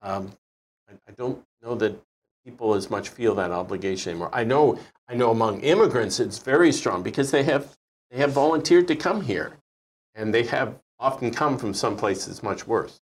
um, 0.02 0.32
I, 0.88 0.92
I 1.08 1.12
don't 1.16 1.42
know 1.62 1.74
that 1.76 1.98
people 2.44 2.74
as 2.74 2.90
much 2.90 3.08
feel 3.08 3.34
that 3.36 3.50
obligation 3.50 4.10
anymore. 4.10 4.30
I 4.32 4.44
know 4.44 4.78
I 5.08 5.14
know 5.14 5.30
among 5.30 5.60
immigrants 5.60 6.20
it's 6.20 6.38
very 6.38 6.72
strong 6.72 7.02
because 7.02 7.30
they 7.30 7.42
have 7.44 7.76
they 8.10 8.18
have 8.18 8.32
volunteered 8.32 8.88
to 8.88 8.96
come 8.96 9.22
here, 9.22 9.56
and 10.14 10.32
they 10.34 10.42
have 10.44 10.78
often 10.98 11.30
come 11.30 11.58
from 11.58 11.74
some 11.74 11.96
places 11.96 12.42
much 12.42 12.66
worse. 12.66 13.00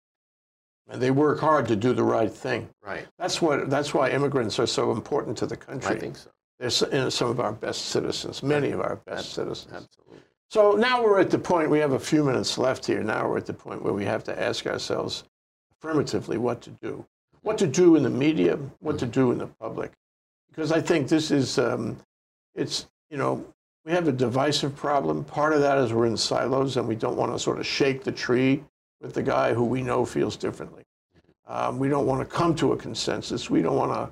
And 0.89 1.01
they 1.01 1.11
work 1.11 1.39
hard 1.39 1.67
to 1.67 1.75
do 1.75 1.93
the 1.93 2.03
right 2.03 2.31
thing. 2.31 2.69
Right. 2.81 3.05
That's 3.19 3.41
what. 3.41 3.69
That's 3.69 3.93
why 3.93 4.09
immigrants 4.11 4.57
are 4.59 4.67
so 4.67 4.91
important 4.91 5.37
to 5.39 5.45
the 5.45 5.57
country. 5.57 5.95
I 5.95 5.99
think 5.99 6.17
so. 6.17 6.29
They're 6.59 6.67
s- 6.67 6.81
you 6.81 6.97
know, 6.97 7.09
some 7.09 7.29
of 7.29 7.39
our 7.39 7.51
best 7.51 7.85
citizens, 7.87 8.41
many 8.41 8.71
of 8.71 8.79
our 8.81 8.95
best 9.05 9.33
citizens. 9.33 9.73
Absolutely. 9.73 10.19
So 10.49 10.71
now 10.75 11.03
we're 11.03 11.19
at 11.19 11.29
the 11.29 11.37
point, 11.37 11.69
we 11.69 11.79
have 11.79 11.91
a 11.91 11.99
few 11.99 12.23
minutes 12.23 12.57
left 12.57 12.85
here. 12.85 13.03
Now 13.03 13.27
we're 13.29 13.37
at 13.37 13.45
the 13.45 13.53
point 13.53 13.83
where 13.83 13.91
we 13.93 14.05
have 14.05 14.23
to 14.23 14.41
ask 14.41 14.65
ourselves 14.65 15.25
affirmatively 15.73 16.37
what 16.37 16.61
to 16.61 16.69
do. 16.81 17.05
What 17.47 17.59
to 17.59 17.67
do 17.67 17.95
in 17.95 18.03
the 18.03 18.09
media, 18.09 18.59
what 18.81 18.99
to 18.99 19.05
do 19.05 19.31
in 19.31 19.37
the 19.37 19.47
public. 19.47 19.93
Because 20.49 20.73
I 20.73 20.81
think 20.81 21.07
this 21.07 21.31
is, 21.31 21.57
um, 21.57 21.95
it's, 22.55 22.87
you 23.09 23.15
know, 23.15 23.45
we 23.85 23.93
have 23.93 24.09
a 24.09 24.11
divisive 24.11 24.75
problem. 24.75 25.23
Part 25.23 25.53
of 25.53 25.61
that 25.61 25.77
is 25.77 25.93
we're 25.93 26.07
in 26.07 26.17
silos 26.17 26.75
and 26.75 26.85
we 26.85 26.95
don't 26.95 27.15
want 27.15 27.31
to 27.31 27.39
sort 27.39 27.57
of 27.59 27.65
shake 27.65 28.03
the 28.03 28.11
tree 28.11 28.65
with 28.99 29.13
the 29.13 29.23
guy 29.23 29.53
who 29.53 29.63
we 29.63 29.81
know 29.81 30.03
feels 30.03 30.35
differently. 30.35 30.83
Um, 31.47 31.79
we 31.79 31.87
don't 31.87 32.05
want 32.05 32.19
to 32.19 32.25
come 32.25 32.53
to 32.55 32.73
a 32.73 32.77
consensus. 32.77 33.49
We 33.49 33.61
don't 33.61 33.77
want 33.77 33.93
to 33.93 34.11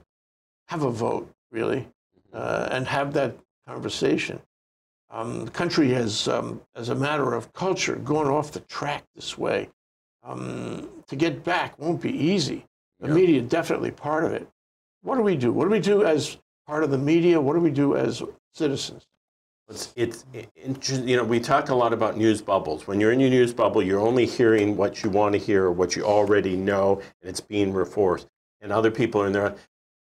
have 0.70 0.84
a 0.84 0.92
vote, 0.92 1.30
really, 1.52 1.90
uh, 2.32 2.70
and 2.72 2.88
have 2.88 3.12
that 3.16 3.36
conversation. 3.68 4.40
Um, 5.10 5.44
the 5.44 5.52
country 5.52 5.90
has, 5.90 6.30
um, 6.30 6.62
as 6.74 6.88
a 6.88 6.96
matter 6.96 7.34
of 7.34 7.52
culture, 7.52 7.98
gone 7.98 8.28
off 8.28 8.54
the 8.54 8.62
track 8.62 9.04
this 9.14 9.38
way. 9.38 9.68
Um, 10.24 10.88
to 11.08 11.18
get 11.18 11.44
back 11.44 11.78
won't 11.78 12.02
be 12.02 12.16
easy. 12.16 12.66
The 13.00 13.08
Yeah. 13.08 13.14
media 13.14 13.42
definitely 13.42 13.92
part 13.92 14.24
of 14.24 14.34
it. 14.34 14.48
What 15.02 15.16
do 15.16 15.22
we 15.22 15.36
do? 15.36 15.52
What 15.52 15.66
do 15.66 15.70
we 15.72 15.80
do 15.80 16.04
as 16.06 16.38
part 16.68 16.84
of 16.84 16.92
the 16.92 16.98
media? 16.98 17.40
What 17.40 17.54
do 17.54 17.60
we 17.60 17.72
do 17.72 17.96
as 17.96 18.24
citizens? 18.54 19.06
It's, 19.68 19.92
it's 19.96 20.26
it, 20.34 20.50
it- 20.56 20.90
you 21.08 21.18
know, 21.18 21.24
we 21.24 21.40
talk 21.40 21.70
a 21.70 21.76
lot 21.76 21.92
about 21.94 22.18
news 22.18 22.42
bubbles. 22.42 22.88
When 22.88 23.00
you're 23.00 23.12
in 23.12 23.20
your 23.20 23.30
news 23.30 23.54
bubble, 23.54 23.82
you're 23.82 24.00
only 24.00 24.26
hearing 24.26 24.78
what 24.78 25.04
you 25.04 25.10
want 25.10 25.34
to 25.34 25.40
hear 25.40 25.66
or 25.66 25.72
what 25.72 25.96
you 25.96 26.04
already 26.04 26.56
know, 26.56 27.02
and 27.22 27.30
it's 27.30 27.42
being 27.42 27.74
reinforced. 27.74 28.28
And 28.62 28.72
other 28.72 28.92
people 28.92 29.22
are 29.22 29.28
in 29.28 29.34
there. 29.34 29.56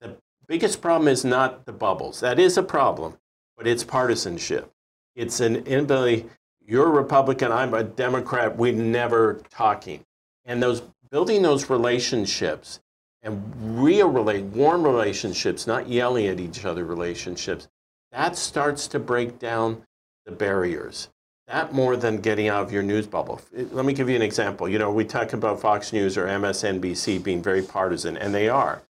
The 0.01 0.15
biggest 0.47 0.81
problem 0.81 1.07
is 1.07 1.25
not 1.25 1.65
the 1.65 1.73
bubbles. 1.73 2.19
That 2.19 2.39
is 2.39 2.57
a 2.57 2.63
problem, 2.63 3.17
but 3.57 3.67
it's 3.67 3.83
partisanship. 3.83 4.71
It's 5.15 5.39
an 5.39 5.57
inability. 5.67 6.27
You're 6.65 6.87
a 6.87 6.91
Republican. 6.91 7.51
I'm 7.51 7.73
a 7.73 7.83
Democrat. 7.83 8.55
We're 8.55 8.73
never 8.73 9.41
talking. 9.49 10.05
And 10.45 10.61
those 10.61 10.81
building 11.11 11.41
those 11.41 11.69
relationships 11.69 12.79
and 13.21 13.81
real 13.81 14.09
relate 14.09 14.43
warm 14.45 14.83
relationships, 14.83 15.67
not 15.67 15.89
yelling 15.89 16.27
at 16.27 16.39
each 16.39 16.65
other 16.65 16.85
relationships 16.85 17.67
that 18.11 18.35
starts 18.35 18.87
to 18.87 18.99
break 18.99 19.39
down 19.39 19.83
the 20.25 20.31
barriers. 20.31 21.09
That 21.47 21.73
more 21.73 21.95
than 21.95 22.21
getting 22.21 22.47
out 22.47 22.63
of 22.63 22.71
your 22.71 22.83
news 22.83 23.07
bubble. 23.07 23.41
Let 23.51 23.85
me 23.85 23.93
give 23.93 24.09
you 24.09 24.15
an 24.15 24.21
example. 24.21 24.69
You 24.69 24.77
know, 24.77 24.91
we 24.91 25.03
talk 25.03 25.33
about 25.33 25.59
Fox 25.59 25.91
News 25.91 26.17
or 26.17 26.27
MSNBC 26.27 27.23
being 27.23 27.41
very 27.41 27.63
partisan, 27.63 28.17
and 28.17 28.33
they 28.33 28.49
are. 28.49 28.83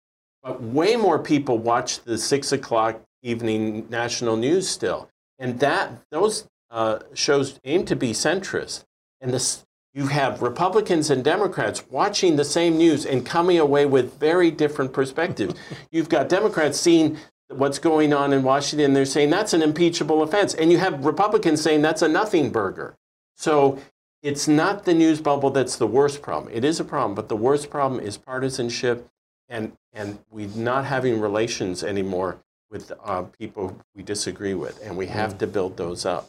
But 0.42 0.62
way 0.62 0.96
more 0.96 1.18
people 1.18 1.58
watch 1.58 2.02
the 2.04 2.16
six 2.16 2.52
o'clock 2.52 3.00
evening 3.22 3.86
national 3.90 4.36
news 4.36 4.68
still, 4.68 5.10
and 5.38 5.60
that 5.60 5.92
those 6.10 6.48
uh, 6.70 7.00
shows 7.12 7.60
aim 7.64 7.84
to 7.86 7.96
be 7.96 8.12
centrist. 8.12 8.84
And 9.20 9.34
this, 9.34 9.66
you 9.96 10.08
have 10.08 10.42
Republicans 10.42 11.08
and 11.08 11.24
Democrats 11.24 11.82
watching 11.88 12.36
the 12.36 12.44
same 12.44 12.76
news 12.76 13.06
and 13.06 13.24
coming 13.24 13.58
away 13.58 13.86
with 13.86 14.20
very 14.20 14.50
different 14.50 14.92
perspectives. 14.92 15.54
You've 15.90 16.10
got 16.10 16.28
Democrats 16.28 16.78
seeing 16.78 17.16
what's 17.48 17.78
going 17.78 18.12
on 18.12 18.34
in 18.34 18.42
Washington. 18.42 18.92
They're 18.92 19.06
saying 19.06 19.30
that's 19.30 19.54
an 19.54 19.62
impeachable 19.62 20.22
offense. 20.22 20.52
And 20.52 20.70
you 20.70 20.76
have 20.76 21.06
Republicans 21.06 21.62
saying 21.62 21.80
that's 21.80 22.02
a 22.02 22.08
nothing 22.08 22.50
burger. 22.50 22.94
So 23.36 23.78
it's 24.22 24.46
not 24.46 24.84
the 24.84 24.92
news 24.92 25.22
bubble 25.22 25.48
that's 25.48 25.76
the 25.76 25.86
worst 25.86 26.20
problem. 26.20 26.52
It 26.52 26.62
is 26.62 26.78
a 26.78 26.84
problem, 26.84 27.14
but 27.14 27.30
the 27.30 27.36
worst 27.36 27.70
problem 27.70 27.98
is 27.98 28.18
partisanship 28.18 29.08
and, 29.48 29.72
and 29.94 30.18
we 30.30 30.44
not 30.48 30.84
having 30.84 31.20
relations 31.20 31.82
anymore 31.82 32.36
with 32.70 32.92
uh, 33.02 33.22
people 33.22 33.80
we 33.94 34.02
disagree 34.02 34.54
with. 34.54 34.78
And 34.84 34.98
we 34.98 35.06
have 35.06 35.38
to 35.38 35.46
build 35.46 35.78
those 35.78 36.04
up. 36.04 36.28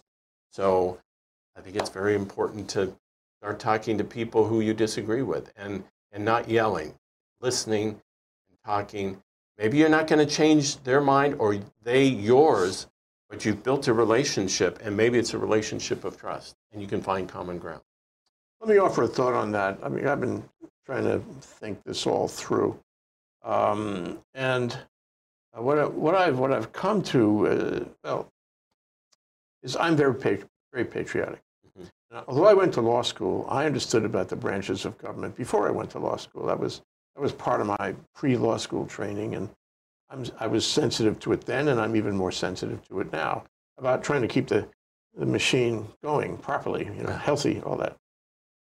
So 0.54 1.00
I 1.58 1.60
think 1.60 1.76
it's 1.76 1.90
very 1.90 2.16
important 2.16 2.70
to 2.70 2.96
start 3.42 3.60
talking 3.60 3.98
to 3.98 4.04
people 4.04 4.46
who 4.46 4.62
you 4.62 4.74
disagree 4.74 5.22
with 5.22 5.52
and, 5.56 5.84
and 6.12 6.24
not 6.26 6.50
yelling, 6.50 6.94
listening 7.42 7.90
and 7.90 8.58
talking 8.66 9.22
Maybe 9.58 9.80
you're 9.80 9.90
not 9.90 10.08
going 10.08 10.26
to 10.26 10.32
change 10.32 10.78
their 10.84 11.02
mind 11.02 11.36
or 11.40 11.58
they 11.84 12.06
yours, 12.06 12.88
but 13.30 13.44
you've 13.44 13.64
built 13.64 13.88
a 13.88 13.94
relationship, 13.94 14.80
and 14.84 14.96
maybe 14.96 15.18
it's 15.18 15.34
a 15.34 15.38
relationship 15.38 16.06
of 16.06 16.18
trust, 16.18 16.56
and 16.72 16.82
you 16.82 16.88
can 16.88 17.02
find 17.02 17.28
common 17.28 17.58
ground. 17.58 17.82
Let 18.62 18.70
me 18.70 18.78
offer 18.78 19.04
a 19.04 19.08
thought 19.08 19.34
on 19.34 19.52
that. 19.54 19.80
I 19.82 19.90
mean, 19.90 20.08
I've 20.08 20.22
been 20.22 20.44
trying 20.86 21.04
to 21.06 21.20
think 21.42 21.84
this 21.84 22.06
all 22.06 22.28
through, 22.28 22.80
um, 23.44 24.20
and 24.34 24.78
what 25.54 25.80
I, 25.80 25.86
what 25.86 26.16
I've 26.16 26.38
what 26.38 26.52
I've 26.52 26.72
come 26.72 27.02
to, 27.04 27.48
uh, 27.48 27.86
well, 28.04 28.32
is 29.64 29.76
I'm 29.76 29.96
very 29.96 30.14
very 30.72 30.86
patriotic. 30.86 31.42
Now, 32.12 32.24
although 32.28 32.46
I 32.46 32.54
went 32.54 32.74
to 32.76 32.82
law 32.82 33.02
school, 33.02 33.46
I 33.50 33.66
understood 33.66 34.06
about 34.06 34.30
the 34.30 34.36
branches 34.36 34.86
of 34.86 34.98
government 34.98 35.36
before 35.36 35.68
I 35.68 35.72
went 35.72 35.90
to 35.92 36.00
law 36.00 36.16
school. 36.16 36.46
That 36.46 36.60
was 36.60 36.82
that 37.16 37.22
was 37.22 37.34
part 37.34 37.62
of 37.62 37.68
my 37.68 37.96
pre-law 38.16 38.58
school 38.58 38.86
training, 38.86 39.36
and 39.36 39.50
I'm, 40.10 40.26
I 40.40 40.48
was 40.48 40.66
sensitive 40.66 41.20
to 41.22 41.34
it 41.34 41.46
then, 41.46 41.68
and 41.68 41.82
I'm 41.82 41.96
even 41.96 42.16
more 42.16 42.32
sensitive 42.32 42.88
to 42.88 43.00
it 43.02 43.12
now 43.12 43.44
about 43.78 44.04
trying 44.04 44.22
to 44.22 44.28
keep 44.28 44.48
the 44.48 44.68
the 45.18 45.26
machine 45.26 45.88
going 46.04 46.38
properly, 46.38 46.86
you 46.86 47.04
know, 47.04 47.12
healthy, 47.12 47.62
all 47.62 47.76
that. 47.78 47.98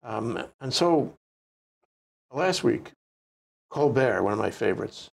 Um, 0.03 0.43
and 0.61 0.75
so 0.75 1.15
last 2.33 2.65
week, 2.65 2.93
Colbert, 3.71 4.23
one 4.23 4.33
of 4.33 4.39
my 4.39 4.51
favorites, 4.51 5.11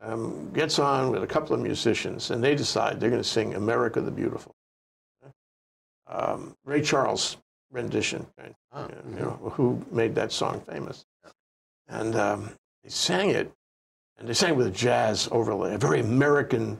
um, 0.00 0.50
gets 0.52 0.78
on 0.78 1.10
with 1.10 1.22
a 1.22 1.26
couple 1.26 1.54
of 1.54 1.60
musicians, 1.60 2.30
and 2.30 2.42
they 2.42 2.54
decide 2.54 3.00
they're 3.00 3.10
going 3.10 3.22
to 3.22 3.28
sing 3.28 3.54
"America 3.54 4.00
the 4.00 4.10
Beautiful." 4.10 4.55
Um, 6.08 6.54
Ray 6.64 6.82
Charles 6.82 7.36
rendition, 7.72 8.26
right? 8.38 8.54
Oh, 8.72 8.88
you 9.10 9.16
know, 9.16 9.30
who 9.54 9.84
made 9.90 10.14
that 10.14 10.32
song 10.32 10.60
famous. 10.60 11.04
And 11.88 12.16
um, 12.16 12.50
they 12.82 12.90
sang 12.90 13.30
it, 13.30 13.52
and 14.18 14.28
they 14.28 14.34
sang 14.34 14.50
it 14.50 14.56
with 14.56 14.66
a 14.68 14.70
jazz 14.72 15.28
overlay, 15.32 15.74
a 15.74 15.78
very 15.78 16.00
American 16.00 16.78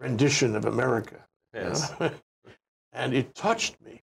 rendition 0.00 0.56
of 0.56 0.64
America. 0.64 1.16
you 1.54 1.60
Yes. 1.60 1.92
know? 2.00 2.10
and 2.92 3.14
it 3.14 3.34
touched 3.34 3.80
me. 3.82 4.02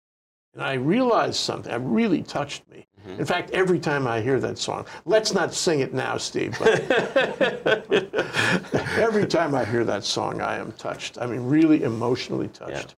And 0.53 0.63
I 0.63 0.73
realized 0.73 1.35
something. 1.35 1.71
It 1.71 1.77
really 1.81 2.23
touched 2.23 2.67
me. 2.69 2.87
Mhm. 3.05 3.19
In 3.19 3.25
fact, 3.25 3.51
every 3.51 3.77
time 3.79 4.07
I 4.07 4.21
hear 4.21 4.39
that 4.39 4.57
song, 4.57 4.85
let's 5.05 5.33
not 5.33 5.53
sing 5.53 5.81
it 5.81 5.93
now, 5.93 6.17
Steve. 6.17 6.55
But 6.57 6.79
every 8.97 9.25
time 9.27 9.53
I 9.53 9.65
hear 9.65 9.83
that 9.83 10.03
song, 10.05 10.41
I 10.41 10.57
am 10.57 10.71
touched. 10.73 11.17
I 11.19 11.25
mean, 11.25 11.43
really 11.45 11.83
emotionally 11.83 12.47
touched. 12.47 12.95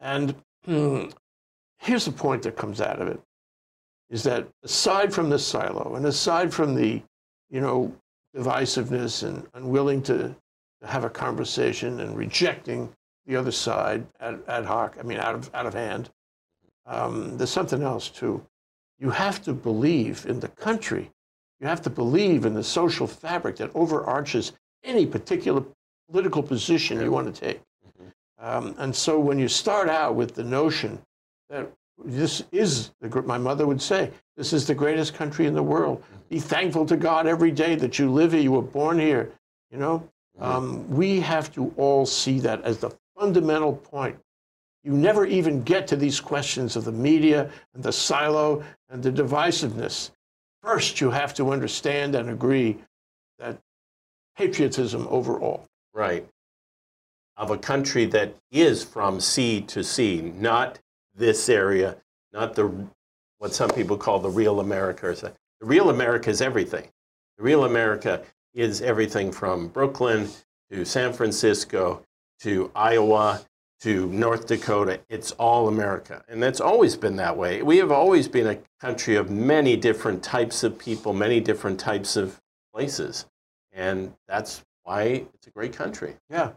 And 0.00 0.34
hmm, 0.66 1.04
here's 1.78 2.06
the 2.06 2.12
point 2.12 2.42
that 2.44 2.56
comes 2.56 2.80
out 2.80 3.02
of 3.02 3.08
it 3.08 3.20
is 4.10 4.24
that 4.24 4.48
aside 4.64 5.14
from 5.14 5.30
the 5.30 5.38
silo 5.38 5.94
and 5.96 6.06
aside 6.06 6.54
from 6.54 6.74
the, 6.74 7.02
you 7.50 7.60
know, 7.60 7.94
divisiveness 8.36 9.24
and 9.24 9.46
unwilling 9.54 10.02
to, 10.02 10.36
to 10.82 10.86
have 10.86 11.04
a 11.04 11.10
conversation 11.10 12.00
and 12.00 12.16
rejecting 12.16 12.92
the 13.26 13.36
other 13.36 13.52
side 13.52 14.06
ad, 14.20 14.40
ad 14.48 14.64
hoc, 14.66 14.96
I 15.00 15.04
mean, 15.04 15.18
out 15.18 15.34
of, 15.34 15.50
out 15.54 15.66
of 15.66 15.74
hand, 15.74 16.10
um, 16.86 17.38
there's 17.38 17.50
something 17.50 17.82
else 17.82 18.08
too. 18.10 18.44
You 18.98 19.10
have 19.10 19.42
to 19.44 19.54
believe 19.54 20.26
in 20.26 20.40
the 20.40 20.48
country 20.48 21.10
You 21.60 21.66
have 21.68 21.82
to 21.82 21.90
believe 21.90 22.44
in 22.46 22.54
the 22.54 22.64
social 22.64 23.06
fabric 23.06 23.56
that 23.56 23.70
overarches 23.74 24.52
any 24.84 25.06
particular 25.06 25.64
political 26.10 26.42
position 26.42 27.00
you 27.00 27.10
want 27.10 27.34
to 27.34 27.40
take. 27.40 27.60
Um, 28.38 28.74
and 28.78 28.94
so 28.94 29.18
when 29.18 29.38
you 29.38 29.48
start 29.48 29.88
out 29.88 30.14
with 30.14 30.34
the 30.34 30.44
notion 30.44 31.00
that 31.48 31.70
this 32.04 32.42
is, 32.52 32.92
the, 33.00 33.22
my 33.22 33.38
mother 33.38 33.66
would 33.66 33.80
say, 33.80 34.10
this 34.36 34.52
is 34.52 34.66
the 34.66 34.74
greatest 34.74 35.14
country 35.14 35.46
in 35.46 35.54
the 35.54 35.62
world. 35.62 36.02
Be 36.28 36.38
thankful 36.38 36.84
to 36.86 36.96
God 36.96 37.26
every 37.26 37.50
day 37.50 37.74
that 37.76 37.98
you 37.98 38.10
live 38.10 38.32
here, 38.32 38.42
you 38.42 38.52
were 38.52 38.62
born 38.62 38.98
here. 38.98 39.32
You 39.70 39.78
know, 39.78 40.08
um, 40.38 40.88
we 40.90 41.20
have 41.20 41.52
to 41.54 41.72
all 41.76 42.04
see 42.04 42.38
that 42.40 42.62
as 42.62 42.78
the 42.78 42.90
fundamental 43.18 43.72
point. 43.72 44.18
You 44.84 44.92
never 44.92 45.26
even 45.26 45.62
get 45.62 45.88
to 45.88 45.96
these 45.96 46.20
questions 46.20 46.76
of 46.76 46.84
the 46.84 46.92
media 46.92 47.50
and 47.74 47.82
the 47.82 47.92
silo 47.92 48.62
and 48.90 49.02
the 49.02 49.10
divisiveness. 49.10 50.10
First, 50.62 51.00
you 51.00 51.10
have 51.10 51.34
to 51.34 51.50
understand 51.50 52.14
and 52.14 52.30
agree 52.30 52.76
that 53.38 53.58
patriotism 54.36 55.06
overall. 55.10 55.66
Right. 55.94 56.26
Of 57.36 57.50
a 57.50 57.58
country 57.58 58.06
that 58.06 58.34
is 58.50 58.82
from 58.82 59.20
sea 59.20 59.60
to 59.62 59.84
sea, 59.84 60.20
not 60.22 60.78
this 61.14 61.48
area, 61.48 61.96
not 62.32 62.54
the 62.54 62.72
what 63.38 63.54
some 63.54 63.70
people 63.70 63.96
call 63.96 64.18
the 64.18 64.30
real 64.30 64.60
America. 64.60 65.14
The 65.60 65.66
real 65.66 65.90
America 65.90 66.30
is 66.30 66.40
everything. 66.40 66.88
The 67.36 67.44
real 67.44 67.64
America 67.64 68.22
is 68.54 68.80
everything 68.80 69.30
from 69.30 69.68
Brooklyn 69.68 70.28
to 70.70 70.84
San 70.84 71.12
Francisco 71.12 72.02
to 72.40 72.70
Iowa 72.74 73.42
to 73.80 74.06
North 74.06 74.46
Dakota. 74.46 75.00
It's 75.08 75.32
all 75.32 75.68
America. 75.68 76.24
And 76.28 76.42
that's 76.42 76.60
always 76.60 76.96
been 76.96 77.16
that 77.16 77.36
way. 77.36 77.62
We 77.62 77.76
have 77.78 77.92
always 77.92 78.28
been 78.28 78.46
a 78.46 78.58
country 78.80 79.16
of 79.16 79.30
many 79.30 79.76
different 79.76 80.22
types 80.22 80.64
of 80.64 80.78
people, 80.78 81.12
many 81.12 81.40
different 81.40 81.78
types 81.78 82.16
of 82.16 82.40
places. 82.74 83.26
And 83.72 84.14
that's 84.26 84.64
why 84.84 85.26
it's 85.34 85.46
a 85.46 85.50
great 85.50 85.74
country. 85.74 86.16
Yeah. 86.30 86.52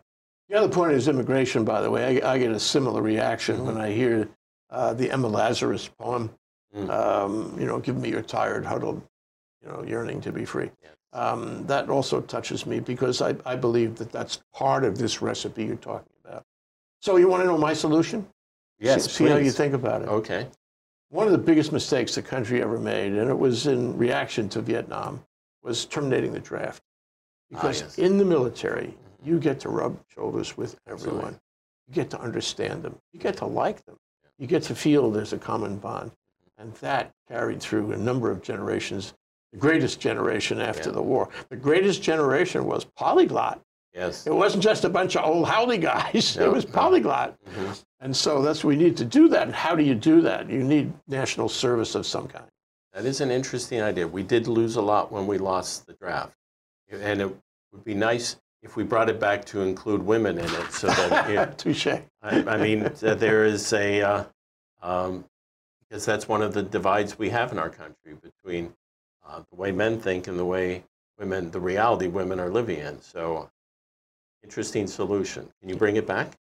The 0.49 0.55
other 0.57 0.69
point 0.73 0.93
is 0.93 1.07
immigration, 1.07 1.63
by 1.63 1.81
the 1.81 1.91
way. 1.91 2.21
I, 2.21 2.33
I 2.33 2.37
get 2.39 2.51
a 2.51 2.59
similar 2.59 3.01
reaction 3.01 3.65
when 3.65 3.77
I 3.77 3.91
hear 3.91 4.27
uh, 4.71 4.93
the 4.93 5.11
Emma 5.11 5.27
Lazarus 5.27 5.87
poem, 5.87 6.31
Mm. 6.75 6.87
um, 6.91 7.57
you 7.59 7.65
know, 7.65 7.79
give 7.79 7.97
me 7.97 8.09
your 8.09 8.21
tired, 8.21 8.63
huddled, 8.63 9.01
you 9.63 9.69
know, 9.69 9.81
yearning 9.83 10.21
to 10.21 10.31
be 10.31 10.45
free. 10.45 10.69
Yes. 10.83 10.91
Um, 11.13 11.65
that 11.65 11.89
also 11.89 12.21
touches 12.21 12.67
me 12.67 12.79
because 12.79 13.23
I, 13.23 13.33
I 13.43 13.55
believe 13.55 13.95
that 13.95 14.11
that's 14.11 14.43
part 14.53 14.83
of 14.83 14.95
this 14.95 15.19
recipe 15.19 15.63
you're 15.65 15.77
talking 15.77 16.13
about. 16.23 16.43
So 17.01 17.15
you 17.15 17.27
want 17.27 17.41
to 17.41 17.47
know 17.47 17.57
my 17.57 17.73
solution? 17.73 18.23
Yes, 18.79 19.05
See, 19.05 19.23
see 19.25 19.29
how 19.31 19.37
you 19.37 19.49
think 19.49 19.73
about 19.73 20.03
it. 20.03 20.09
Okay. 20.09 20.45
One 21.09 21.25
of 21.25 21.31
the 21.31 21.39
biggest 21.39 21.71
mistakes 21.71 22.13
the 22.13 22.21
country 22.21 22.61
ever 22.61 22.77
made, 22.77 23.13
and 23.13 23.31
it 23.31 23.39
was 23.39 23.65
in 23.65 23.97
reaction 23.97 24.47
to 24.49 24.61
Vietnam, 24.61 25.25
was 25.63 25.85
terminating 25.85 26.33
the 26.33 26.39
draft. 26.39 26.83
Because 27.49 27.81
Ah, 27.81 27.85
yes. 27.85 27.97
in 27.97 28.19
the 28.19 28.25
military, 28.25 28.93
you 29.23 29.39
get 29.39 29.59
to 29.61 29.69
rub 29.69 29.97
shoulders 30.13 30.55
with 30.57 30.77
Absolutely. 30.87 31.19
everyone. 31.19 31.39
You 31.87 31.93
get 31.95 32.09
to 32.11 32.19
understand 32.21 32.83
them. 32.83 32.95
You 33.13 33.19
get 33.19 33.37
to 33.37 33.45
like 33.45 33.83
them. 33.85 33.97
You 34.37 34.47
get 34.47 34.63
to 34.63 34.75
feel 34.75 35.11
there's 35.11 35.33
a 35.33 35.37
common 35.37 35.77
bond. 35.77 36.11
And 36.57 36.73
that 36.75 37.11
carried 37.27 37.61
through 37.61 37.91
a 37.93 37.97
number 37.97 38.29
of 38.31 38.41
generations, 38.41 39.13
the 39.51 39.57
greatest 39.57 39.99
generation 39.99 40.59
after 40.61 40.89
Yeah. 40.89 40.95
the 40.95 41.01
war. 41.01 41.29
The 41.49 41.55
greatest 41.55 42.01
generation 42.01 42.65
was 42.65 42.85
polyglot. 42.85 43.61
Yes. 43.93 44.27
It 44.27 44.33
wasn't 44.33 44.63
just 44.63 44.83
a 44.85 44.89
bunch 44.89 45.15
of 45.15 45.25
old 45.25 45.47
howdy 45.47 45.77
guys, 45.77 46.35
No, 46.39 46.45
it 46.45 46.53
was 46.53 46.65
no. 46.67 46.71
polyglot. 46.73 47.35
Mhm. 47.45 47.83
And 48.01 48.15
so 48.15 48.41
that's 48.41 48.63
we 48.63 48.75
need 48.75 48.95
to 48.97 49.05
do 49.05 49.27
that. 49.29 49.43
And 49.43 49.55
how 49.55 49.75
do 49.75 49.83
you 49.83 49.95
do 49.95 50.21
that? 50.21 50.49
You 50.49 50.63
need 50.63 50.93
national 51.07 51.49
service 51.49 51.95
of 51.95 52.05
some 52.05 52.27
kind. 52.27 52.45
That 52.93 53.05
is 53.05 53.19
an 53.21 53.31
interesting 53.31 53.81
idea. 53.81 54.07
We 54.07 54.23
did 54.23 54.47
lose 54.47 54.75
a 54.75 54.81
lot 54.81 55.11
when 55.11 55.27
we 55.27 55.37
lost 55.37 55.85
the 55.87 55.93
draft. 55.93 56.35
And 56.91 57.21
it 57.21 57.27
would 57.71 57.83
be 57.83 57.93
nice 57.93 58.35
if 58.61 58.75
we 58.75 58.83
brought 58.83 59.09
it 59.09 59.19
back 59.19 59.45
to 59.45 59.61
include 59.61 60.01
women 60.03 60.37
in 60.37 60.45
it 60.45 60.71
so 60.71 60.87
that, 60.87 61.29
yeah, 61.31 61.45
Touche. 61.45 61.87
I, 61.87 62.03
I 62.21 62.57
mean, 62.57 62.91
there 62.99 63.45
is 63.45 63.71
a, 63.73 64.01
uh, 64.01 64.23
um, 64.81 65.25
because 65.87 66.05
that's 66.05 66.27
one 66.27 66.41
of 66.41 66.53
the 66.53 66.61
divides 66.61 67.17
we 67.17 67.29
have 67.29 67.51
in 67.51 67.59
our 67.59 67.69
country 67.69 68.13
between 68.21 68.73
uh, 69.27 69.41
the 69.49 69.55
way 69.55 69.71
men 69.71 69.99
think 69.99 70.27
and 70.27 70.37
the 70.37 70.45
way 70.45 70.83
women, 71.17 71.51
the 71.51 71.59
reality 71.59 72.07
women 72.07 72.39
are 72.39 72.49
living 72.49 72.79
in. 72.79 73.01
So, 73.01 73.49
interesting 74.43 74.87
solution. 74.87 75.49
Can 75.59 75.69
you 75.69 75.75
bring 75.75 75.95
it 75.95 76.05
back, 76.05 76.33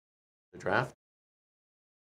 the 0.52 0.58
draft? 0.58 0.94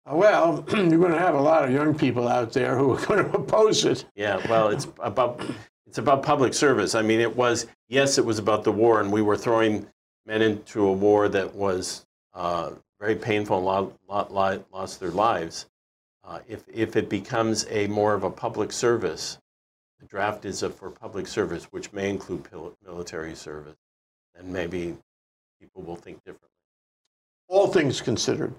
Uh, 0.09 0.15
Well, 0.15 0.65
you're 0.71 0.99
going 0.99 1.11
to 1.11 1.19
have 1.19 1.35
a 1.35 1.41
lot 1.41 1.63
of 1.63 1.71
young 1.71 1.97
people 1.97 2.27
out 2.27 2.53
there 2.53 2.77
who 2.77 2.93
are 2.95 3.05
going 3.05 3.23
to 3.23 3.37
oppose 3.37 3.85
it. 3.85 4.05
Yeah, 4.15 4.45
well, 4.49 4.69
it's 4.69 4.87
about 4.99 5.41
it's 5.85 5.97
about 5.97 6.21
public 6.21 6.53
service. 6.53 6.95
I 6.95 7.01
mean, 7.01 7.19
it 7.19 7.35
was 7.35 7.67
yes, 7.87 8.17
it 8.17 8.25
was 8.25 8.39
about 8.39 8.63
the 8.63 8.71
war, 8.71 8.99
and 8.99 9.11
we 9.11 9.21
were 9.21 9.37
throwing 9.37 9.87
men 10.27 10.41
into 10.41 10.85
a 10.85 10.91
war 10.91 11.29
that 11.29 11.55
was 11.55 12.05
uh, 12.33 12.71
very 12.99 13.15
painful 13.15 13.57
and 13.57 13.91
lot, 14.07 14.33
lot, 14.33 14.65
lost 14.73 14.99
their 14.99 15.11
lives. 15.11 15.67
Uh, 16.23 16.39
if 16.47 16.63
if 16.71 16.95
it 16.97 17.09
becomes 17.09 17.65
a 17.69 17.87
more 17.87 18.13
of 18.13 18.23
a 18.23 18.29
public 18.29 18.71
service, 18.71 19.39
the 19.99 20.05
draft 20.05 20.43
is 20.43 20.61
a, 20.61 20.69
for 20.69 20.91
public 20.91 21.25
service, 21.25 21.63
which 21.71 21.93
may 21.93 22.09
include 22.09 22.43
pil- 22.43 22.75
military 22.85 23.33
service, 23.33 23.77
then 24.35 24.51
maybe 24.51 24.95
people 25.59 25.81
will 25.81 25.95
think 25.95 26.17
differently. 26.25 26.49
All 27.47 27.67
things 27.67 28.01
considered, 28.01 28.53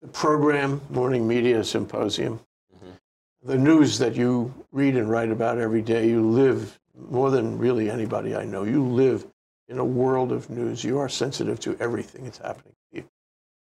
the 0.00 0.08
program, 0.08 0.80
Morning 0.88 1.28
Media 1.28 1.62
Symposium, 1.62 2.40
Mhm. 2.74 2.98
the 3.42 3.58
news 3.58 3.98
that 3.98 4.16
you 4.16 4.52
read 4.72 4.96
and 4.96 5.10
write 5.10 5.30
about 5.30 5.58
every 5.58 5.82
day, 5.82 6.08
you 6.08 6.26
live 6.26 6.80
more 6.98 7.30
than 7.30 7.58
really 7.58 7.90
anybody 7.90 8.34
I 8.34 8.46
know. 8.46 8.62
You 8.64 8.82
live 8.82 9.26
in 9.68 9.78
a 9.78 9.84
world 9.84 10.32
of 10.32 10.50
news. 10.50 10.84
You 10.84 10.98
are 10.98 11.08
sensitive 11.08 11.60
to 11.60 11.76
everything 11.80 12.24
that's 12.24 12.38
happening 12.38 12.74
to 12.92 12.98
you. 12.98 13.08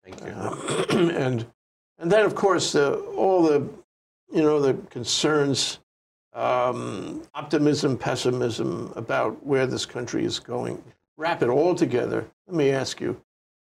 Thank 0.04 0.20
you. 0.24 0.32
Um, 0.32 1.10
and 1.16 1.46
and 1.98 2.12
then 2.12 2.24
of 2.24 2.34
course 2.34 2.74
uh, 2.74 2.94
all 3.16 3.42
the 3.42 3.68
you 4.32 4.42
know 4.42 4.60
the 4.60 4.74
concerns 4.90 5.80
um, 6.34 7.22
optimism 7.34 7.96
pessimism 7.98 8.92
about 8.96 9.44
where 9.44 9.66
this 9.66 9.86
country 9.86 10.24
is 10.24 10.38
going 10.38 10.82
wrap 11.16 11.42
it 11.42 11.48
all 11.48 11.74
together 11.74 12.26
let 12.46 12.56
me 12.56 12.70
ask 12.70 13.00
you 13.00 13.20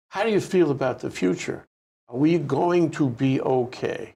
how 0.10 0.24
do 0.24 0.30
you 0.30 0.40
feel 0.42 0.72
about 0.72 1.00
the 1.00 1.10
future 1.10 1.66
are 2.10 2.18
we 2.18 2.38
going 2.38 2.92
to 2.92 3.10
be 3.10 3.42
okay 3.42 4.14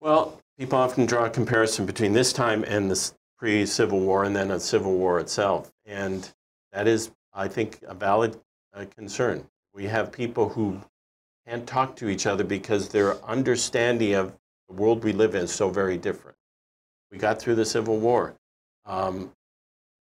Well, 0.00 0.40
people 0.58 0.78
often 0.78 1.06
draw 1.06 1.26
a 1.26 1.30
comparison 1.30 1.86
between 1.86 2.12
this 2.14 2.32
time 2.32 2.64
and 2.64 2.90
the 2.90 3.12
pre 3.40 3.66
Civil 3.66 4.00
War 4.00 4.24
and 4.24 4.36
then 4.36 4.52
a 4.52 4.60
Civil 4.60 4.94
War 4.94 5.18
itself. 5.18 5.72
And 5.86 6.30
that 6.72 6.86
is, 6.86 7.10
I 7.32 7.48
think, 7.48 7.80
a 7.88 7.94
valid 7.94 8.38
uh, 8.74 8.84
concern. 8.94 9.48
We 9.74 9.86
have 9.86 10.12
people 10.12 10.50
who 10.50 10.80
can't 11.48 11.66
talk 11.66 11.96
to 11.96 12.10
each 12.10 12.26
other 12.26 12.44
because 12.44 12.90
their 12.90 13.16
understanding 13.24 14.14
of 14.14 14.34
the 14.68 14.74
world 14.74 15.02
we 15.02 15.12
live 15.12 15.34
in 15.34 15.44
is 15.44 15.52
so 15.52 15.70
very 15.70 15.96
different. 15.98 16.36
We 17.10 17.18
got 17.18 17.40
through 17.40 17.56
the 17.56 17.64
Civil 17.64 17.98
War. 17.98 18.34
Um, 18.84 19.32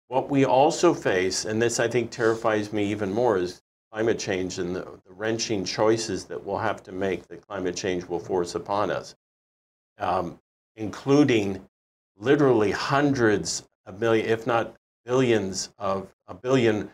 what 0.07 0.29
we 0.29 0.45
also 0.45 0.93
face, 0.95 1.45
and 1.45 1.61
this 1.61 1.79
I 1.79 1.87
think 1.87 2.11
terrifies 2.11 2.73
me 2.73 2.85
even 2.85 3.13
more, 3.13 3.37
is 3.37 3.61
climate 3.93 4.19
change 4.19 4.59
and 4.59 4.75
the, 4.75 4.81
the 4.81 5.13
wrenching 5.13 5.63
choices 5.63 6.25
that 6.25 6.43
we'll 6.43 6.57
have 6.57 6.83
to 6.83 6.91
make 6.91 7.27
that 7.27 7.47
climate 7.47 7.75
change 7.75 8.05
will 8.07 8.19
force 8.19 8.55
upon 8.55 8.91
us 8.91 9.15
um, 9.99 10.39
including 10.75 11.63
literally 12.19 12.71
hundreds 12.71 13.67
of 13.85 13.99
million, 13.99 14.25
if 14.27 14.45
not 14.45 14.75
billions 15.05 15.69
of 15.77 16.07
a 16.27 16.33
billion 16.33 16.89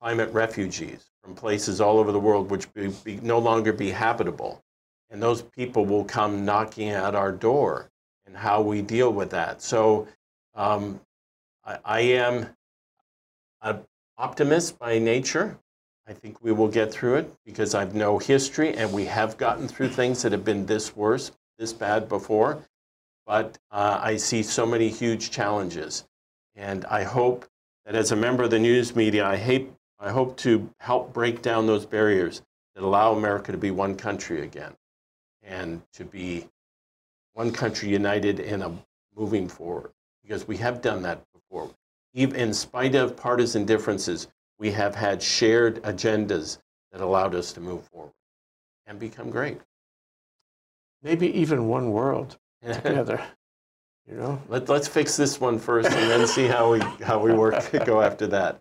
climate 0.00 0.32
refugees 0.32 1.10
from 1.22 1.34
places 1.34 1.80
all 1.80 1.98
over 1.98 2.12
the 2.12 2.20
world 2.20 2.50
which 2.50 2.72
be, 2.72 2.88
be, 3.04 3.16
no 3.22 3.38
longer 3.38 3.72
be 3.72 3.90
habitable. 3.90 4.62
And 5.10 5.22
those 5.22 5.42
people 5.42 5.84
will 5.84 6.04
come 6.04 6.44
knocking 6.44 6.88
at 6.88 7.14
our 7.14 7.32
door 7.32 7.90
and 8.26 8.36
how 8.36 8.62
we 8.62 8.80
deal 8.80 9.12
with 9.12 9.30
that. 9.30 9.60
So 9.60 10.06
um, 10.54 11.00
I, 11.64 11.78
I 11.84 12.00
am 12.00 12.46
an 13.60 13.80
optimist 14.16 14.78
by 14.78 14.98
nature. 14.98 15.58
I 16.06 16.12
think 16.12 16.42
we 16.42 16.52
will 16.52 16.68
get 16.68 16.90
through 16.90 17.16
it 17.16 17.32
because 17.44 17.74
I've 17.74 17.94
no 17.94 18.18
history 18.18 18.74
and 18.74 18.92
we 18.92 19.04
have 19.06 19.36
gotten 19.36 19.68
through 19.68 19.88
things 19.88 20.22
that 20.22 20.32
have 20.32 20.44
been 20.44 20.64
this 20.64 20.96
worse 20.96 21.32
this 21.60 21.72
bad 21.74 22.08
before, 22.08 22.58
but 23.30 23.56
uh, 23.70 24.00
I 24.02 24.16
see 24.16 24.42
so 24.42 24.66
many 24.66 24.88
huge 24.88 25.30
challenges. 25.30 26.04
And 26.56 26.84
I 26.86 27.04
hope 27.04 27.46
that 27.86 27.94
as 27.94 28.10
a 28.10 28.16
member 28.16 28.42
of 28.42 28.50
the 28.50 28.58
news 28.58 28.96
media, 28.96 29.24
I, 29.24 29.36
hate, 29.36 29.70
I 30.00 30.10
hope 30.10 30.36
to 30.38 30.68
help 30.80 31.12
break 31.12 31.40
down 31.40 31.64
those 31.64 31.86
barriers 31.86 32.42
that 32.74 32.82
allow 32.82 33.12
America 33.12 33.52
to 33.52 33.58
be 33.58 33.70
one 33.70 33.94
country 33.94 34.42
again 34.42 34.72
and 35.44 35.80
to 35.92 36.04
be 36.04 36.48
one 37.34 37.52
country 37.52 37.88
united 37.88 38.40
in 38.40 38.62
a 38.62 38.72
moving 39.16 39.46
forward. 39.46 39.92
Because 40.24 40.48
we 40.48 40.56
have 40.56 40.82
done 40.82 41.00
that 41.02 41.22
before. 41.32 41.70
Even 42.14 42.34
in 42.34 42.52
spite 42.52 42.96
of 42.96 43.16
partisan 43.16 43.64
differences, 43.64 44.26
we 44.58 44.72
have 44.72 44.96
had 44.96 45.22
shared 45.22 45.80
agendas 45.84 46.58
that 46.90 47.00
allowed 47.00 47.36
us 47.36 47.52
to 47.52 47.60
move 47.60 47.84
forward 47.84 48.10
and 48.86 48.98
become 48.98 49.30
great. 49.30 49.60
maybe 51.00 51.28
even 51.28 51.68
one 51.68 51.92
world 51.92 52.39
together 52.62 53.22
You 54.10 54.16
know. 54.16 54.42
Let, 54.48 54.68
let's 54.68 54.88
fix 54.88 55.16
this 55.16 55.40
one 55.40 55.58
first, 55.58 55.88
and 55.88 56.10
then 56.10 56.26
see 56.26 56.46
how 56.46 56.72
we 56.72 56.80
how 57.04 57.20
we 57.20 57.32
work 57.32 57.70
go 57.86 58.00
after 58.00 58.26
that. 58.26 58.60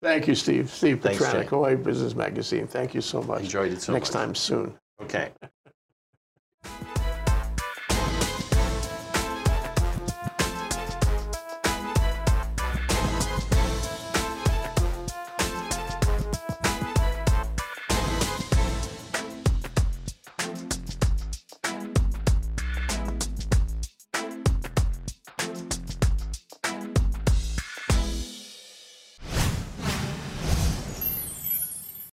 Thank 0.00 0.26
you, 0.26 0.34
Steve. 0.34 0.70
Steve 0.70 1.00
Thanks, 1.02 1.22
Petranik, 1.22 1.42
Jay. 1.42 1.46
Hawaii 1.46 1.76
Business 1.76 2.14
Magazine. 2.14 2.66
Thank 2.66 2.94
you 2.94 3.02
so 3.02 3.22
much. 3.22 3.42
Enjoyed 3.42 3.72
it 3.72 3.82
so 3.82 3.92
much. 3.92 4.00
Next 4.00 4.14
much. 4.14 4.22
time 4.22 4.34
soon. 4.34 4.74
Okay. 5.02 5.30